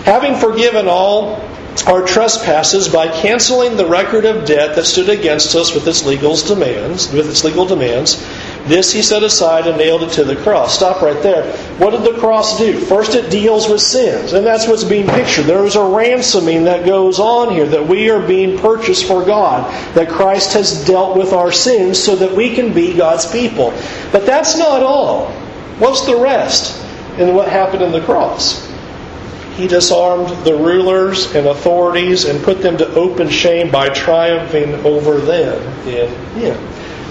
having 0.05 0.37
forgiven 0.37 0.87
all 0.87 1.41
our 1.83 2.07
trespasses 2.07 2.89
by 2.89 3.09
canceling 3.09 3.77
the 3.77 3.87
record 3.87 4.25
of 4.25 4.47
debt 4.47 4.75
that 4.77 4.85
stood 4.85 5.09
against 5.09 5.55
us 5.55 5.75
with 5.75 5.87
its 5.87 6.05
legal 6.07 6.37
demands, 6.37 7.13
with 7.13 7.29
its 7.29 7.45
legal 7.45 7.67
demands. 7.67 8.25
This 8.65 8.93
he 8.93 9.03
set 9.03 9.23
aside 9.23 9.67
and 9.67 9.77
nailed 9.77 10.05
it 10.05 10.13
to 10.13 10.25
the 10.25 10.37
cross. 10.37 10.75
Stop 10.75 11.03
right 11.03 11.23
there. 11.23 11.55
What 11.77 11.91
did 11.91 12.03
the 12.03 12.19
cross 12.19 12.57
do? 12.57 12.81
First, 12.81 13.15
it 13.15 13.31
deals 13.31 13.69
with 13.69 13.83
sins, 13.83 14.33
and 14.33 14.47
that's 14.47 14.67
what's 14.67 14.85
being 14.85 15.07
pictured. 15.07 15.45
There 15.45 15.67
is 15.67 15.77
a 15.77 15.85
ransoming 15.85 16.65
that 16.65 16.87
goes 16.87 17.19
on 17.19 17.53
here 17.53 17.67
that 17.67 17.87
we 17.87 18.09
are 18.09 18.27
being 18.27 18.59
purchased 18.59 19.07
for 19.07 19.23
God, 19.25 19.71
that 19.95 20.09
Christ 20.09 20.55
has 20.55 20.87
dealt 20.87 21.19
with 21.19 21.35
our 21.35 21.53
sins 21.53 22.03
so 22.03 22.17
that 22.17 22.33
we 22.33 22.55
can 22.55 22.73
be 22.73 22.97
God's 22.97 23.31
people. 23.31 23.75
But 24.13 24.25
that's 24.25 24.57
not 24.57 24.83
all. 24.83 25.31
What's 25.79 26.07
the 26.07 26.17
rest 26.17 26.83
in 27.19 27.35
what 27.35 27.49
happened 27.49 27.83
in 27.83 27.93
the 27.93 28.01
cross? 28.01 28.74
He 29.57 29.69
disarmed 29.69 30.45
the 30.45 30.55
rulers 30.55 31.35
and 31.35 31.47
authorities 31.47 32.25
and 32.25 32.43
put 32.43 32.61
them 32.61 32.77
to 32.79 32.95
open 32.95 33.29
shame 33.29 33.71
by 33.71 33.89
triumphing 33.89 34.75
over 34.85 35.19
them 35.19 35.63
in 35.87 36.09
Him. 36.35 36.59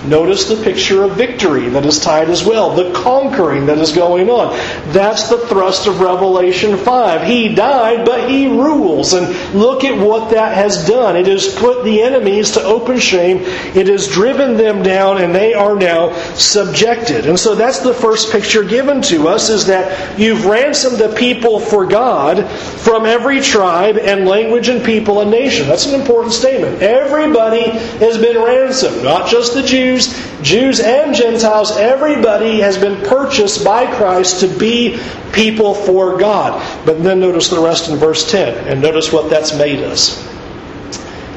Notice 0.05 0.49
the 0.49 0.61
picture 0.61 1.03
of 1.03 1.15
victory 1.15 1.69
that 1.69 1.85
is 1.85 1.99
tied 1.99 2.29
as 2.29 2.43
well, 2.43 2.75
the 2.75 2.91
conquering 2.91 3.67
that 3.67 3.77
is 3.77 3.93
going 3.93 4.29
on. 4.29 4.53
That's 4.91 5.29
the 5.29 5.37
thrust 5.47 5.87
of 5.87 6.01
Revelation 6.01 6.77
5. 6.77 7.25
He 7.25 7.55
died, 7.55 8.05
but 8.05 8.29
he 8.29 8.47
rules. 8.47 9.13
And 9.13 9.33
look 9.55 9.85
at 9.85 9.97
what 9.97 10.31
that 10.31 10.55
has 10.55 10.85
done. 10.87 11.15
It 11.15 11.27
has 11.27 11.55
put 11.55 11.85
the 11.85 12.01
enemies 12.01 12.51
to 12.51 12.63
open 12.63 12.99
shame, 12.99 13.37
it 13.75 13.87
has 13.87 14.07
driven 14.09 14.57
them 14.57 14.83
down, 14.83 15.21
and 15.21 15.33
they 15.33 15.53
are 15.53 15.75
now 15.75 16.13
subjected. 16.33 17.25
And 17.25 17.39
so 17.39 17.55
that's 17.55 17.79
the 17.79 17.93
first 17.93 18.31
picture 18.31 18.63
given 18.63 19.01
to 19.03 19.29
us 19.29 19.49
is 19.49 19.67
that 19.67 20.19
you've 20.19 20.45
ransomed 20.45 20.97
the 20.97 21.13
people 21.15 21.59
for 21.59 21.85
God 21.85 22.49
from 22.49 23.05
every 23.05 23.39
tribe 23.39 23.97
and 23.97 24.25
language 24.27 24.67
and 24.67 24.83
people 24.83 25.21
and 25.21 25.31
nation. 25.31 25.67
That's 25.67 25.85
an 25.85 25.99
important 25.99 26.33
statement. 26.33 26.81
Everybody 26.81 27.69
has 27.69 28.17
been 28.17 28.37
ransomed, 28.37 29.03
not 29.03 29.29
just 29.29 29.53
the 29.53 29.63
Jews 29.63 29.92
Jews, 29.93 30.41
Jews 30.41 30.79
and 30.79 31.13
Gentiles, 31.13 31.71
everybody 31.77 32.61
has 32.61 32.77
been 32.77 33.05
purchased 33.05 33.63
by 33.63 33.85
Christ 33.95 34.39
to 34.39 34.47
be 34.47 34.99
people 35.33 35.73
for 35.73 36.17
God. 36.17 36.85
But 36.85 37.03
then 37.03 37.19
notice 37.19 37.49
the 37.49 37.59
rest 37.59 37.89
in 37.89 37.97
verse 37.97 38.29
10, 38.31 38.67
and 38.67 38.81
notice 38.81 39.11
what 39.11 39.29
that's 39.29 39.55
made 39.57 39.79
us. 39.79 40.27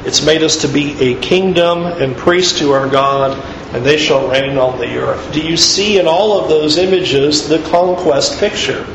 It's 0.05 0.25
made 0.25 0.41
us 0.41 0.57
to 0.61 0.67
be 0.67 1.13
a 1.13 1.19
kingdom 1.19 1.85
and 1.85 2.15
priests 2.15 2.59
to 2.59 2.71
our 2.71 2.87
God, 2.87 3.37
and 3.75 3.85
they 3.85 3.97
shall 3.97 4.27
reign 4.29 4.57
on 4.57 4.79
the 4.79 4.97
earth. 4.97 5.33
Do 5.33 5.41
you 5.41 5.57
see 5.57 5.99
in 5.99 6.07
all 6.07 6.41
of 6.41 6.49
those 6.49 6.77
images 6.77 7.47
the 7.47 7.59
conquest 7.69 8.39
picture? 8.39 8.85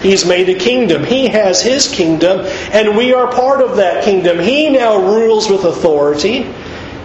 He's 0.00 0.26
made 0.26 0.48
a 0.48 0.58
kingdom. 0.58 1.04
He 1.04 1.28
has 1.28 1.62
his 1.62 1.86
kingdom, 1.86 2.40
and 2.72 2.96
we 2.96 3.14
are 3.14 3.30
part 3.30 3.60
of 3.60 3.76
that 3.76 4.02
kingdom. 4.04 4.40
He 4.40 4.68
now 4.68 4.96
rules 4.96 5.48
with 5.48 5.64
authority 5.64 6.52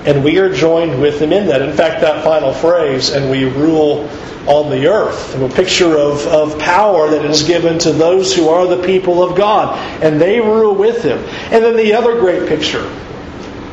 and 0.05 0.23
we 0.23 0.37
are 0.39 0.53
joined 0.53 1.01
with 1.01 1.21
him 1.21 1.31
in 1.33 1.47
that. 1.47 1.61
In 1.61 1.75
fact, 1.75 2.01
that 2.01 2.23
final 2.23 2.53
phrase, 2.53 3.09
and 3.09 3.29
we 3.29 3.45
rule 3.45 4.09
on 4.47 4.69
the 4.69 4.87
earth, 4.87 5.35
a 5.35 5.49
picture 5.49 5.97
of, 5.97 6.25
of 6.27 6.57
power 6.57 7.09
that 7.09 7.25
is 7.25 7.43
given 7.43 7.77
to 7.79 7.91
those 7.91 8.33
who 8.33 8.47
are 8.47 8.65
the 8.67 8.81
people 8.83 9.21
of 9.21 9.37
God, 9.37 9.77
and 10.01 10.21
they 10.21 10.39
rule 10.39 10.73
with 10.73 11.03
him. 11.03 11.19
And 11.51 11.63
then 11.63 11.75
the 11.75 11.93
other 11.93 12.19
great 12.19 12.47
picture 12.47 12.89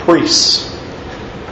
priests, 0.00 0.73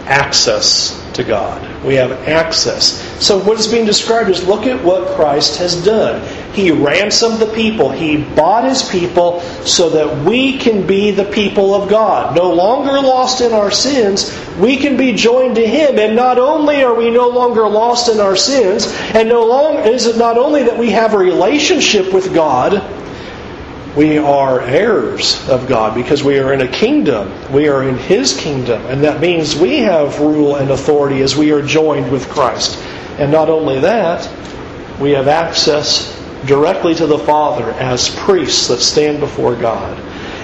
access 0.06 0.98
to 1.14 1.24
God. 1.24 1.84
We 1.84 1.94
have 1.96 2.12
access. 2.28 3.00
So, 3.24 3.38
what 3.38 3.58
is 3.58 3.66
being 3.66 3.84
described 3.84 4.30
is 4.30 4.46
look 4.46 4.66
at 4.66 4.82
what 4.82 5.14
Christ 5.16 5.58
has 5.58 5.84
done. 5.84 6.26
He 6.52 6.70
ransomed 6.70 7.38
the 7.38 7.52
people, 7.54 7.90
He 7.90 8.18
bought 8.18 8.68
His 8.68 8.88
people 8.88 9.40
so 9.64 9.90
that 9.90 10.24
we 10.24 10.58
can 10.58 10.86
be 10.86 11.10
the 11.10 11.24
people 11.24 11.74
of 11.74 11.88
God. 11.88 12.36
No 12.36 12.52
longer 12.52 13.00
lost 13.00 13.40
in 13.40 13.52
our 13.52 13.70
sins, 13.70 14.36
we 14.58 14.76
can 14.76 14.96
be 14.96 15.12
joined 15.12 15.56
to 15.56 15.66
Him. 15.66 15.98
And 15.98 16.16
not 16.16 16.38
only 16.38 16.82
are 16.82 16.94
we 16.94 17.10
no 17.10 17.28
longer 17.28 17.68
lost 17.68 18.08
in 18.08 18.20
our 18.20 18.36
sins, 18.36 18.86
and 19.14 19.28
no 19.28 19.44
longer 19.44 19.82
is 19.82 20.06
it 20.06 20.16
not 20.16 20.38
only 20.38 20.62
that 20.64 20.78
we 20.78 20.90
have 20.90 21.14
a 21.14 21.18
relationship 21.18 22.12
with 22.12 22.34
God, 22.34 22.82
we 23.96 24.16
are 24.16 24.60
heirs 24.62 25.48
of 25.48 25.68
God 25.68 25.94
because 25.94 26.24
we 26.24 26.38
are 26.38 26.52
in 26.52 26.62
a 26.62 26.68
kingdom. 26.68 27.30
We 27.52 27.68
are 27.68 27.86
in 27.86 27.96
His 27.98 28.38
kingdom. 28.38 28.84
And 28.86 29.04
that 29.04 29.20
means 29.20 29.54
we 29.54 29.78
have 29.80 30.18
rule 30.20 30.56
and 30.56 30.70
authority 30.70 31.20
as 31.20 31.36
we 31.36 31.52
are 31.52 31.62
joined 31.62 32.10
with 32.10 32.28
Christ. 32.30 32.78
And 33.18 33.30
not 33.30 33.50
only 33.50 33.80
that, 33.80 34.28
we 34.98 35.10
have 35.10 35.28
access 35.28 36.18
directly 36.46 36.94
to 36.94 37.06
the 37.06 37.18
Father 37.18 37.70
as 37.72 38.08
priests 38.20 38.68
that 38.68 38.78
stand 38.78 39.20
before 39.20 39.54
God. 39.56 39.98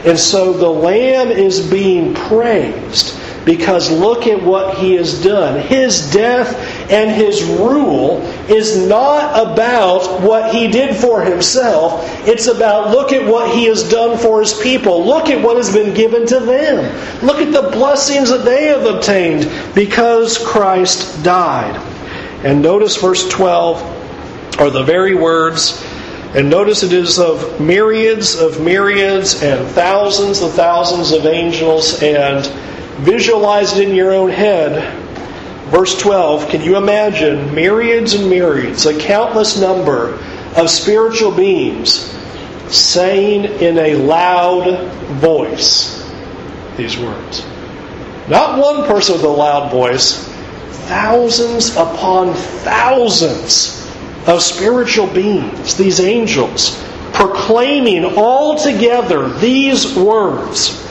And 0.07 0.19
so 0.19 0.53
the 0.53 0.69
Lamb 0.69 1.29
is 1.29 1.69
being 1.69 2.15
praised 2.15 3.19
because 3.45 3.91
look 3.91 4.27
at 4.27 4.43
what 4.43 4.77
he 4.77 4.95
has 4.95 5.23
done. 5.23 5.59
His 5.59 6.13
death 6.13 6.78
and 6.90 7.11
his 7.11 7.44
rule 7.44 8.20
is 8.48 8.87
not 8.87 9.53
about 9.53 10.22
what 10.22 10.55
he 10.55 10.68
did 10.68 10.96
for 10.96 11.22
himself. 11.22 12.03
It's 12.27 12.46
about 12.46 12.90
look 12.90 13.12
at 13.12 13.27
what 13.27 13.55
he 13.55 13.66
has 13.66 13.88
done 13.88 14.18
for 14.18 14.40
his 14.40 14.55
people. 14.55 15.05
Look 15.05 15.29
at 15.29 15.42
what 15.42 15.57
has 15.57 15.72
been 15.72 15.94
given 15.94 16.27
to 16.27 16.40
them. 16.40 17.24
Look 17.24 17.38
at 17.38 17.53
the 17.53 17.70
blessings 17.70 18.31
that 18.31 18.44
they 18.44 18.66
have 18.66 18.85
obtained 18.85 19.51
because 19.74 20.38
Christ 20.38 21.22
died. 21.22 21.77
And 22.44 22.62
notice 22.62 22.96
verse 22.96 23.29
12 23.29 24.61
are 24.61 24.70
the 24.70 24.83
very 24.83 25.14
words 25.14 25.85
and 26.35 26.51
notice 26.51 26.83
it 26.83 26.92
is 26.92 27.18
of 27.18 27.59
myriads 27.59 28.38
of 28.38 28.61
myriads 28.61 29.42
and 29.42 29.66
thousands 29.68 30.42
of 30.42 30.53
thousands 30.53 31.11
of 31.11 31.24
angels 31.24 32.03
and 32.03 32.46
Visualize 32.98 33.79
it 33.79 33.88
in 33.88 33.94
your 33.94 34.12
own 34.12 34.29
head. 34.29 34.98
Verse 35.70 35.98
12 35.98 36.48
Can 36.48 36.62
you 36.62 36.76
imagine 36.76 37.54
myriads 37.54 38.14
and 38.14 38.28
myriads, 38.28 38.87
a 38.87 38.98
countless 38.98 39.61
number 39.61 40.14
of 40.57 40.70
spiritual 40.70 41.31
beings 41.31 42.14
saying 42.68 43.44
in 43.61 43.78
a 43.78 43.94
loud 43.96 44.90
voice 45.20 46.11
these 46.76 46.98
words? 46.98 47.44
Not 48.28 48.59
one 48.59 48.87
person 48.87 49.16
with 49.16 49.24
a 49.24 49.28
loud 49.28 49.70
voice, 49.70 50.26
thousands 50.87 51.76
upon 51.76 52.35
thousands 52.35 53.87
of 54.26 54.42
spiritual 54.42 55.07
beings, 55.07 55.76
these 55.76 56.00
angels, 56.00 56.83
proclaiming 57.12 58.04
all 58.16 58.57
together 58.57 59.28
these 59.38 59.94
words. 59.96 60.88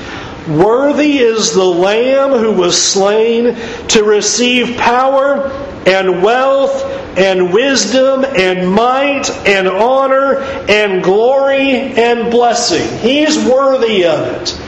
Worthy 0.48 1.18
is 1.18 1.54
the 1.54 1.64
Lamb 1.64 2.32
who 2.32 2.54
was 2.54 2.82
slain 2.82 3.56
to 3.90 4.04
receive 4.04 4.78
power 4.78 5.52
and 5.86 6.22
wealth 6.24 6.84
and 7.18 7.52
wisdom 7.52 8.24
and 8.24 8.72
might 8.72 9.30
and 9.46 9.68
honor 9.68 10.40
and 10.70 11.04
glory 11.04 11.72
and 11.72 12.32
blessing. 12.32 13.00
He's 13.00 13.38
worthy 13.46 14.06
of 14.06 14.28
it. 14.28 14.62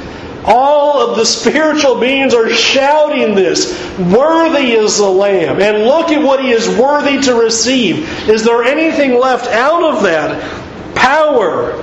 All 0.45 0.99
of 0.99 1.17
the 1.17 1.25
spiritual 1.25 1.99
beings 1.99 2.33
are 2.33 2.49
shouting 2.49 3.35
this. 3.35 3.71
Worthy 3.99 4.71
is 4.71 4.97
the 4.97 5.09
Lamb. 5.09 5.61
And 5.61 5.83
look 5.83 6.09
at 6.09 6.23
what 6.23 6.43
he 6.43 6.51
is 6.51 6.67
worthy 6.67 7.21
to 7.21 7.35
receive. 7.35 8.27
Is 8.27 8.43
there 8.43 8.63
anything 8.63 9.19
left 9.19 9.47
out 9.47 9.83
of 9.83 10.03
that? 10.03 10.95
Power, 10.95 11.77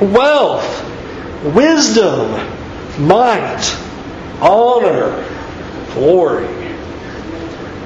wealth, 0.00 0.84
wisdom, 1.54 2.57
might, 2.98 3.64
honor, 4.40 5.24
glory. 5.94 6.46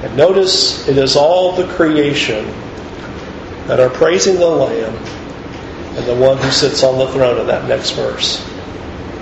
And 0.03 0.17
notice 0.17 0.87
it 0.87 0.97
is 0.97 1.15
all 1.15 1.55
the 1.55 1.67
creation 1.75 2.45
that 3.67 3.79
are 3.79 3.89
praising 3.89 4.35
the 4.35 4.47
Lamb 4.47 4.95
and 5.95 6.05
the 6.05 6.15
one 6.15 6.37
who 6.37 6.51
sits 6.51 6.83
on 6.83 6.97
the 6.97 7.07
throne 7.13 7.39
in 7.39 7.47
that 7.47 7.67
next 7.67 7.91
verse. 7.91 8.45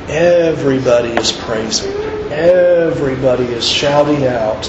Everybody 0.08 1.10
is 1.10 1.32
praising. 1.32 1.92
Everybody 2.32 3.46
is 3.46 3.68
shouting 3.68 4.26
out 4.26 4.64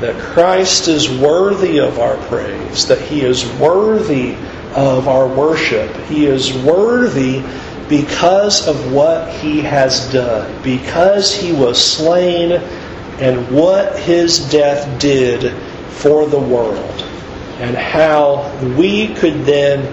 that 0.00 0.20
Christ 0.20 0.88
is 0.88 1.08
worthy 1.10 1.80
of 1.80 1.98
our 1.98 2.16
praise, 2.28 2.86
that 2.86 3.00
He 3.00 3.22
is 3.22 3.46
worthy 3.54 4.34
of 4.74 5.08
our 5.08 5.26
worship. 5.26 5.94
He 6.06 6.26
is 6.26 6.52
worthy 6.58 7.42
because 7.92 8.66
of 8.66 8.90
what 8.90 9.30
he 9.34 9.60
has 9.60 10.10
done, 10.10 10.62
because 10.62 11.34
he 11.34 11.52
was 11.52 11.78
slain 11.78 12.52
and 12.52 13.54
what 13.54 13.98
his 13.98 14.38
death 14.50 14.98
did 14.98 15.52
for 15.90 16.26
the 16.26 16.40
world, 16.40 17.02
and 17.60 17.76
how 17.76 18.50
we 18.78 19.12
could 19.16 19.44
then 19.44 19.84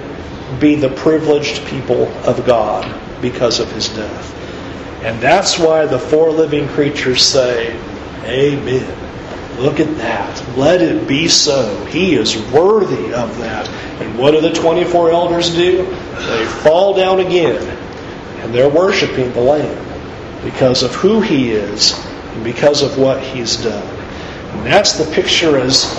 be 0.61 0.75
the 0.75 0.87
privileged 0.91 1.65
people 1.65 2.07
of 2.23 2.45
God 2.45 2.89
because 3.21 3.59
of 3.59 3.69
his 3.73 3.89
death. 3.89 4.33
And 5.03 5.21
that's 5.21 5.59
why 5.59 5.85
the 5.85 5.99
four 5.99 6.31
living 6.31 6.69
creatures 6.69 7.21
say, 7.21 7.75
Amen. 8.23 9.59
Look 9.59 9.81
at 9.81 9.93
that. 9.97 10.57
Let 10.57 10.81
it 10.81 11.05
be 11.05 11.27
so. 11.27 11.83
He 11.87 12.15
is 12.15 12.37
worthy 12.53 13.13
of 13.13 13.37
that. 13.39 13.67
And 14.01 14.17
what 14.17 14.31
do 14.31 14.39
the 14.39 14.53
24 14.53 15.11
elders 15.11 15.53
do? 15.53 15.83
They 15.83 16.45
fall 16.63 16.93
down 16.95 17.19
again 17.19 17.79
and 18.43 18.53
they're 18.53 18.69
worshiping 18.69 19.31
the 19.33 19.41
Lamb. 19.41 19.85
because 20.43 20.83
of 20.83 20.95
who 20.95 21.21
he 21.21 21.51
is 21.51 21.93
and 22.33 22.43
because 22.43 22.81
of 22.81 22.97
what 22.97 23.21
he's 23.21 23.57
done. 23.57 23.85
And 24.55 24.65
that's 24.65 24.93
the 24.93 25.09
picture 25.13 25.57
as 25.57 25.93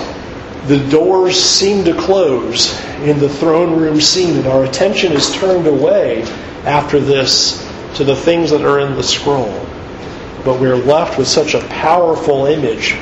the 0.66 0.78
doors 0.90 1.38
seem 1.38 1.84
to 1.84 1.94
close 1.94 2.78
in 3.02 3.18
the 3.18 3.28
throne 3.28 3.78
room 3.78 4.00
scene, 4.00 4.36
and 4.36 4.46
our 4.46 4.64
attention 4.64 5.12
is 5.12 5.32
turned 5.34 5.66
away 5.66 6.22
after 6.64 7.00
this 7.00 7.66
to 7.96 8.04
the 8.04 8.16
things 8.16 8.50
that 8.50 8.62
are 8.62 8.80
in 8.80 8.94
the 8.94 9.02
scroll. 9.02 9.66
But 10.44 10.60
we're 10.60 10.76
left 10.76 11.18
with 11.18 11.28
such 11.28 11.54
a 11.54 11.60
powerful 11.68 12.46
image 12.46 12.94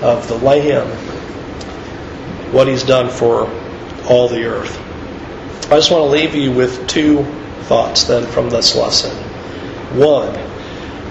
of 0.00 0.26
the 0.28 0.36
Lamb, 0.38 0.88
what 2.52 2.66
he's 2.66 2.82
done 2.82 3.08
for 3.08 3.48
all 4.08 4.28
the 4.28 4.44
earth. 4.46 4.78
I 5.66 5.76
just 5.76 5.90
want 5.90 6.02
to 6.02 6.10
leave 6.10 6.34
you 6.34 6.52
with 6.52 6.86
two 6.88 7.24
thoughts 7.62 8.04
then 8.04 8.26
from 8.26 8.50
this 8.50 8.74
lesson. 8.74 9.14
One, 9.98 10.34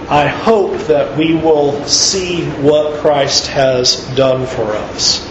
I 0.10 0.28
hope 0.28 0.78
that 0.88 1.18
we 1.18 1.36
will 1.36 1.86
see 1.86 2.46
what 2.62 3.00
Christ 3.00 3.48
has 3.48 4.06
done 4.16 4.46
for 4.46 4.64
us. 4.64 5.28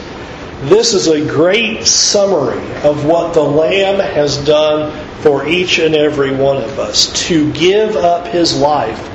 This 0.62 0.95
is 0.95 1.09
a 1.09 1.27
great 1.27 1.85
summary 1.85 2.64
of 2.83 3.05
what 3.05 3.35
the 3.35 3.43
Lamb 3.43 3.99
has 3.99 4.37
done 4.45 4.93
for 5.21 5.47
each 5.47 5.79
and 5.79 5.95
every 5.95 6.35
one 6.35 6.59
of 6.59 6.79
us 6.79 7.12
to 7.29 7.53
give 7.53 7.97
up 7.97 8.27
his 8.27 8.57
life, 8.57 9.09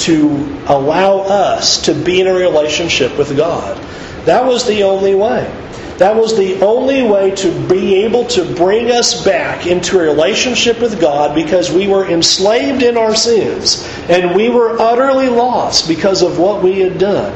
to 0.00 0.28
allow 0.66 1.18
us 1.18 1.82
to 1.82 1.94
be 1.94 2.20
in 2.20 2.26
a 2.26 2.34
relationship 2.34 3.16
with 3.18 3.36
God. 3.36 3.76
That 4.24 4.44
was 4.44 4.66
the 4.66 4.82
only 4.84 5.14
way. 5.14 5.52
That 5.98 6.16
was 6.16 6.36
the 6.36 6.60
only 6.60 7.04
way 7.04 7.30
to 7.36 7.68
be 7.68 8.02
able 8.04 8.26
to 8.28 8.44
bring 8.56 8.90
us 8.90 9.24
back 9.24 9.66
into 9.66 10.00
a 10.00 10.02
relationship 10.02 10.80
with 10.80 11.00
God 11.00 11.36
because 11.36 11.70
we 11.70 11.86
were 11.86 12.08
enslaved 12.08 12.82
in 12.82 12.96
our 12.96 13.14
sins 13.14 13.86
and 14.08 14.34
we 14.34 14.48
were 14.48 14.80
utterly 14.80 15.28
lost 15.28 15.86
because 15.86 16.22
of 16.22 16.38
what 16.38 16.64
we 16.64 16.80
had 16.80 16.98
done. 16.98 17.32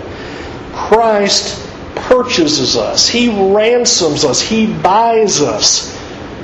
Christ 0.72 1.64
purchases 1.94 2.76
us, 2.76 3.08
He 3.08 3.28
ransoms 3.28 4.24
us, 4.24 4.40
He 4.40 4.66
buys 4.66 5.40
us, 5.40 5.96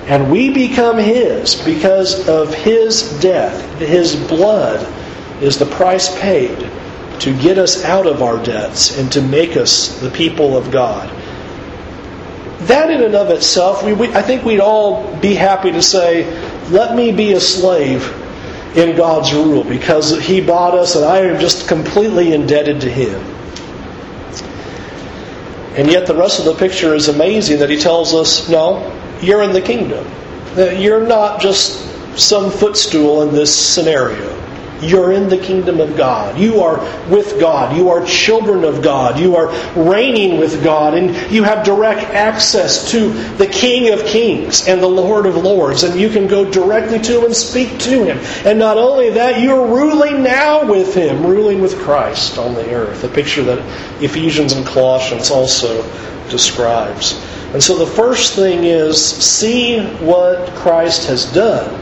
and 0.06 0.30
we 0.30 0.50
become 0.50 0.98
His 0.98 1.56
because 1.62 2.28
of 2.28 2.54
His 2.54 3.02
death. 3.20 3.80
His 3.80 4.14
blood 4.14 4.86
is 5.42 5.58
the 5.58 5.66
price 5.66 6.16
paid 6.20 6.70
to 7.18 7.36
get 7.40 7.58
us 7.58 7.84
out 7.84 8.06
of 8.06 8.22
our 8.22 8.40
debts 8.44 8.98
and 8.98 9.10
to 9.10 9.20
make 9.20 9.56
us 9.56 9.98
the 10.00 10.10
people 10.10 10.56
of 10.56 10.70
God 10.70 11.10
that 12.60 12.90
in 12.90 13.02
and 13.02 13.14
of 13.14 13.30
itself, 13.30 13.82
we, 13.82 13.92
we, 13.92 14.12
I 14.14 14.22
think 14.22 14.44
we'd 14.44 14.60
all 14.60 15.14
be 15.18 15.34
happy 15.34 15.72
to 15.72 15.82
say, 15.82 16.24
let 16.70 16.96
me 16.96 17.12
be 17.12 17.32
a 17.32 17.40
slave 17.40 18.12
in 18.76 18.96
God's 18.96 19.32
rule 19.32 19.64
because 19.64 20.18
He 20.24 20.40
bought 20.40 20.74
us 20.74 20.96
and 20.96 21.04
I 21.04 21.18
am 21.18 21.40
just 21.40 21.68
completely 21.68 22.32
indebted 22.32 22.80
to 22.82 22.90
Him. 22.90 23.20
And 25.76 25.90
yet 25.90 26.06
the 26.06 26.14
rest 26.14 26.38
of 26.38 26.44
the 26.44 26.54
picture 26.54 26.94
is 26.94 27.08
amazing 27.08 27.58
that 27.58 27.70
He 27.70 27.76
tells 27.76 28.14
us, 28.14 28.48
no, 28.48 28.92
you're 29.20 29.42
in 29.42 29.52
the 29.52 29.60
kingdom. 29.60 30.06
You're 30.56 31.06
not 31.06 31.40
just 31.40 32.18
some 32.18 32.50
footstool 32.50 33.22
in 33.22 33.34
this 33.34 33.54
scenario. 33.54 34.43
You're 34.88 35.12
in 35.12 35.28
the 35.28 35.38
kingdom 35.38 35.80
of 35.80 35.96
God. 35.96 36.38
You 36.38 36.60
are 36.60 36.78
with 37.08 37.40
God. 37.40 37.76
You 37.76 37.90
are 37.90 38.04
children 38.04 38.64
of 38.64 38.82
God. 38.82 39.18
You 39.18 39.36
are 39.36 39.48
reigning 39.74 40.38
with 40.38 40.62
God. 40.62 40.94
And 40.94 41.32
you 41.32 41.42
have 41.44 41.64
direct 41.64 42.02
access 42.02 42.90
to 42.90 43.10
the 43.36 43.46
King 43.46 43.92
of 43.92 44.04
Kings 44.06 44.68
and 44.68 44.82
the 44.82 44.88
Lord 44.88 45.26
of 45.26 45.36
Lords. 45.36 45.82
And 45.82 45.98
you 45.98 46.08
can 46.08 46.26
go 46.26 46.50
directly 46.50 46.98
to 47.00 47.18
Him 47.18 47.24
and 47.26 47.36
speak 47.36 47.78
to 47.80 48.04
Him. 48.04 48.18
And 48.46 48.58
not 48.58 48.76
only 48.76 49.10
that, 49.10 49.40
you're 49.40 49.66
ruling 49.66 50.22
now 50.22 50.64
with 50.64 50.94
Him, 50.94 51.26
ruling 51.26 51.60
with 51.60 51.78
Christ 51.80 52.38
on 52.38 52.54
the 52.54 52.72
earth. 52.72 53.04
A 53.04 53.08
picture 53.08 53.42
that 53.44 53.58
Ephesians 54.02 54.52
and 54.52 54.66
Colossians 54.66 55.30
also 55.30 55.82
describes. 56.28 57.20
And 57.52 57.62
so 57.62 57.76
the 57.78 57.86
first 57.86 58.34
thing 58.34 58.64
is 58.64 59.00
see 59.00 59.80
what 59.96 60.48
Christ 60.56 61.06
has 61.06 61.32
done 61.32 61.80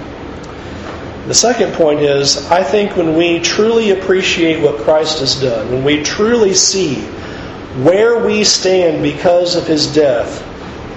the 1.27 1.35
second 1.35 1.73
point 1.75 2.01
is 2.01 2.51
I 2.51 2.64
think 2.64 2.97
when 2.97 3.14
we 3.16 3.39
truly 3.41 3.91
appreciate 3.93 4.61
what 4.61 4.81
Christ 4.81 5.20
has 5.20 5.41
done, 5.41 5.70
when 5.70 5.85
we 5.85 6.03
truly 6.03 6.53
see 6.53 6.97
where 7.85 8.25
we 8.25 8.43
stand 8.43 9.03
because 9.03 9.55
of 9.55 9.66
his 9.66 9.87
death, 9.95 10.43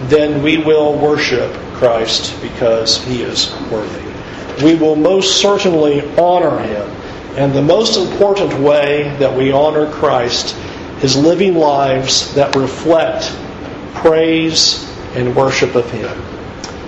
then 0.09 0.41
we 0.41 0.57
will 0.57 0.97
worship 0.97 1.53
Christ 1.73 2.41
because 2.41 3.03
he 3.05 3.21
is 3.21 3.53
worthy. 3.71 4.03
We 4.63 4.75
will 4.75 4.95
most 4.95 5.39
certainly 5.39 6.01
honor 6.17 6.59
him. 6.59 6.89
And 7.37 7.53
the 7.53 7.61
most 7.61 7.97
important 7.97 8.59
way 8.59 9.15
that 9.19 9.37
we 9.37 9.51
honor 9.51 9.91
Christ 9.91 10.55
is 11.03 11.15
living 11.15 11.55
lives 11.55 12.33
that 12.33 12.55
reflect 12.55 13.31
praise 13.93 14.89
and 15.15 15.35
worship 15.35 15.75
of 15.75 15.89
him 15.91 16.34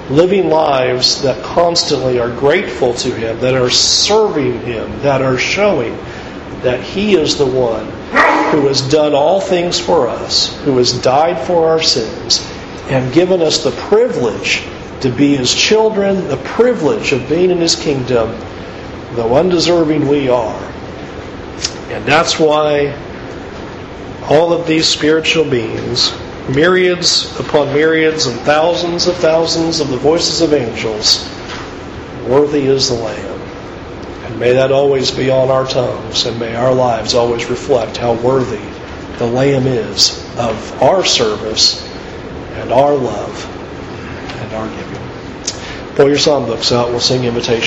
living 0.09 0.49
lives 0.49 1.21
that 1.23 1.43
constantly 1.43 2.19
are 2.19 2.33
grateful 2.33 2.93
to 2.93 3.13
Him, 3.13 3.39
that 3.39 3.55
are 3.55 3.69
serving 3.69 4.61
Him, 4.61 5.01
that 5.01 5.21
are 5.21 5.37
showing 5.37 5.95
that 6.61 6.81
He 6.81 7.15
is 7.15 7.37
the 7.37 7.45
one 7.45 7.85
who 8.51 8.67
has 8.67 8.81
done 8.89 9.13
all 9.13 9.41
things 9.41 9.79
for 9.79 10.07
us, 10.07 10.55
who 10.63 10.77
has 10.77 10.93
died 11.01 11.45
for 11.45 11.67
our 11.67 11.81
sins, 11.81 12.45
and 12.89 13.13
given 13.13 13.41
us 13.41 13.63
the 13.63 13.71
privilege 13.71 14.63
to 15.01 15.09
be 15.09 15.35
His 15.35 15.53
children, 15.53 16.27
the 16.27 16.37
privilege 16.37 17.11
of 17.11 17.27
being 17.27 17.51
in 17.51 17.57
His 17.57 17.75
kingdom, 17.75 18.29
though 19.15 19.35
undeserving 19.35 20.07
we 20.07 20.29
are. 20.29 20.63
And 21.89 22.05
that's 22.05 22.39
why 22.39 22.95
all 24.29 24.53
of 24.53 24.67
these 24.67 24.87
spiritual 24.87 25.49
beings 25.49 26.11
myriads 26.49 27.37
upon 27.39 27.73
myriads 27.73 28.25
and 28.25 28.39
thousands 28.41 29.07
of 29.07 29.15
thousands 29.17 29.79
of 29.79 29.89
the 29.89 29.97
voices 29.97 30.41
of 30.41 30.53
angels, 30.53 31.27
worthy 32.27 32.65
is 32.65 32.89
the 32.89 32.95
Lamb. 32.95 33.41
And 34.25 34.39
may 34.39 34.53
that 34.53 34.71
always 34.71 35.11
be 35.11 35.29
on 35.29 35.49
our 35.49 35.65
tongues, 35.65 36.25
and 36.25 36.39
may 36.39 36.55
our 36.55 36.73
lives 36.73 37.13
always 37.13 37.49
reflect 37.49 37.97
how 37.97 38.13
worthy 38.13 38.63
the 39.17 39.25
Lamb 39.25 39.67
is 39.67 40.23
of 40.37 40.83
our 40.83 41.03
service 41.03 41.83
and 42.53 42.71
our 42.71 42.95
love 42.95 43.45
and 44.41 44.53
our 44.53 44.67
giving. 44.67 45.95
Pull 45.95 46.09
your 46.09 46.17
songbooks 46.17 46.71
out, 46.71 46.89
we'll 46.89 46.99
sing 46.99 47.23
invitation. 47.23 47.65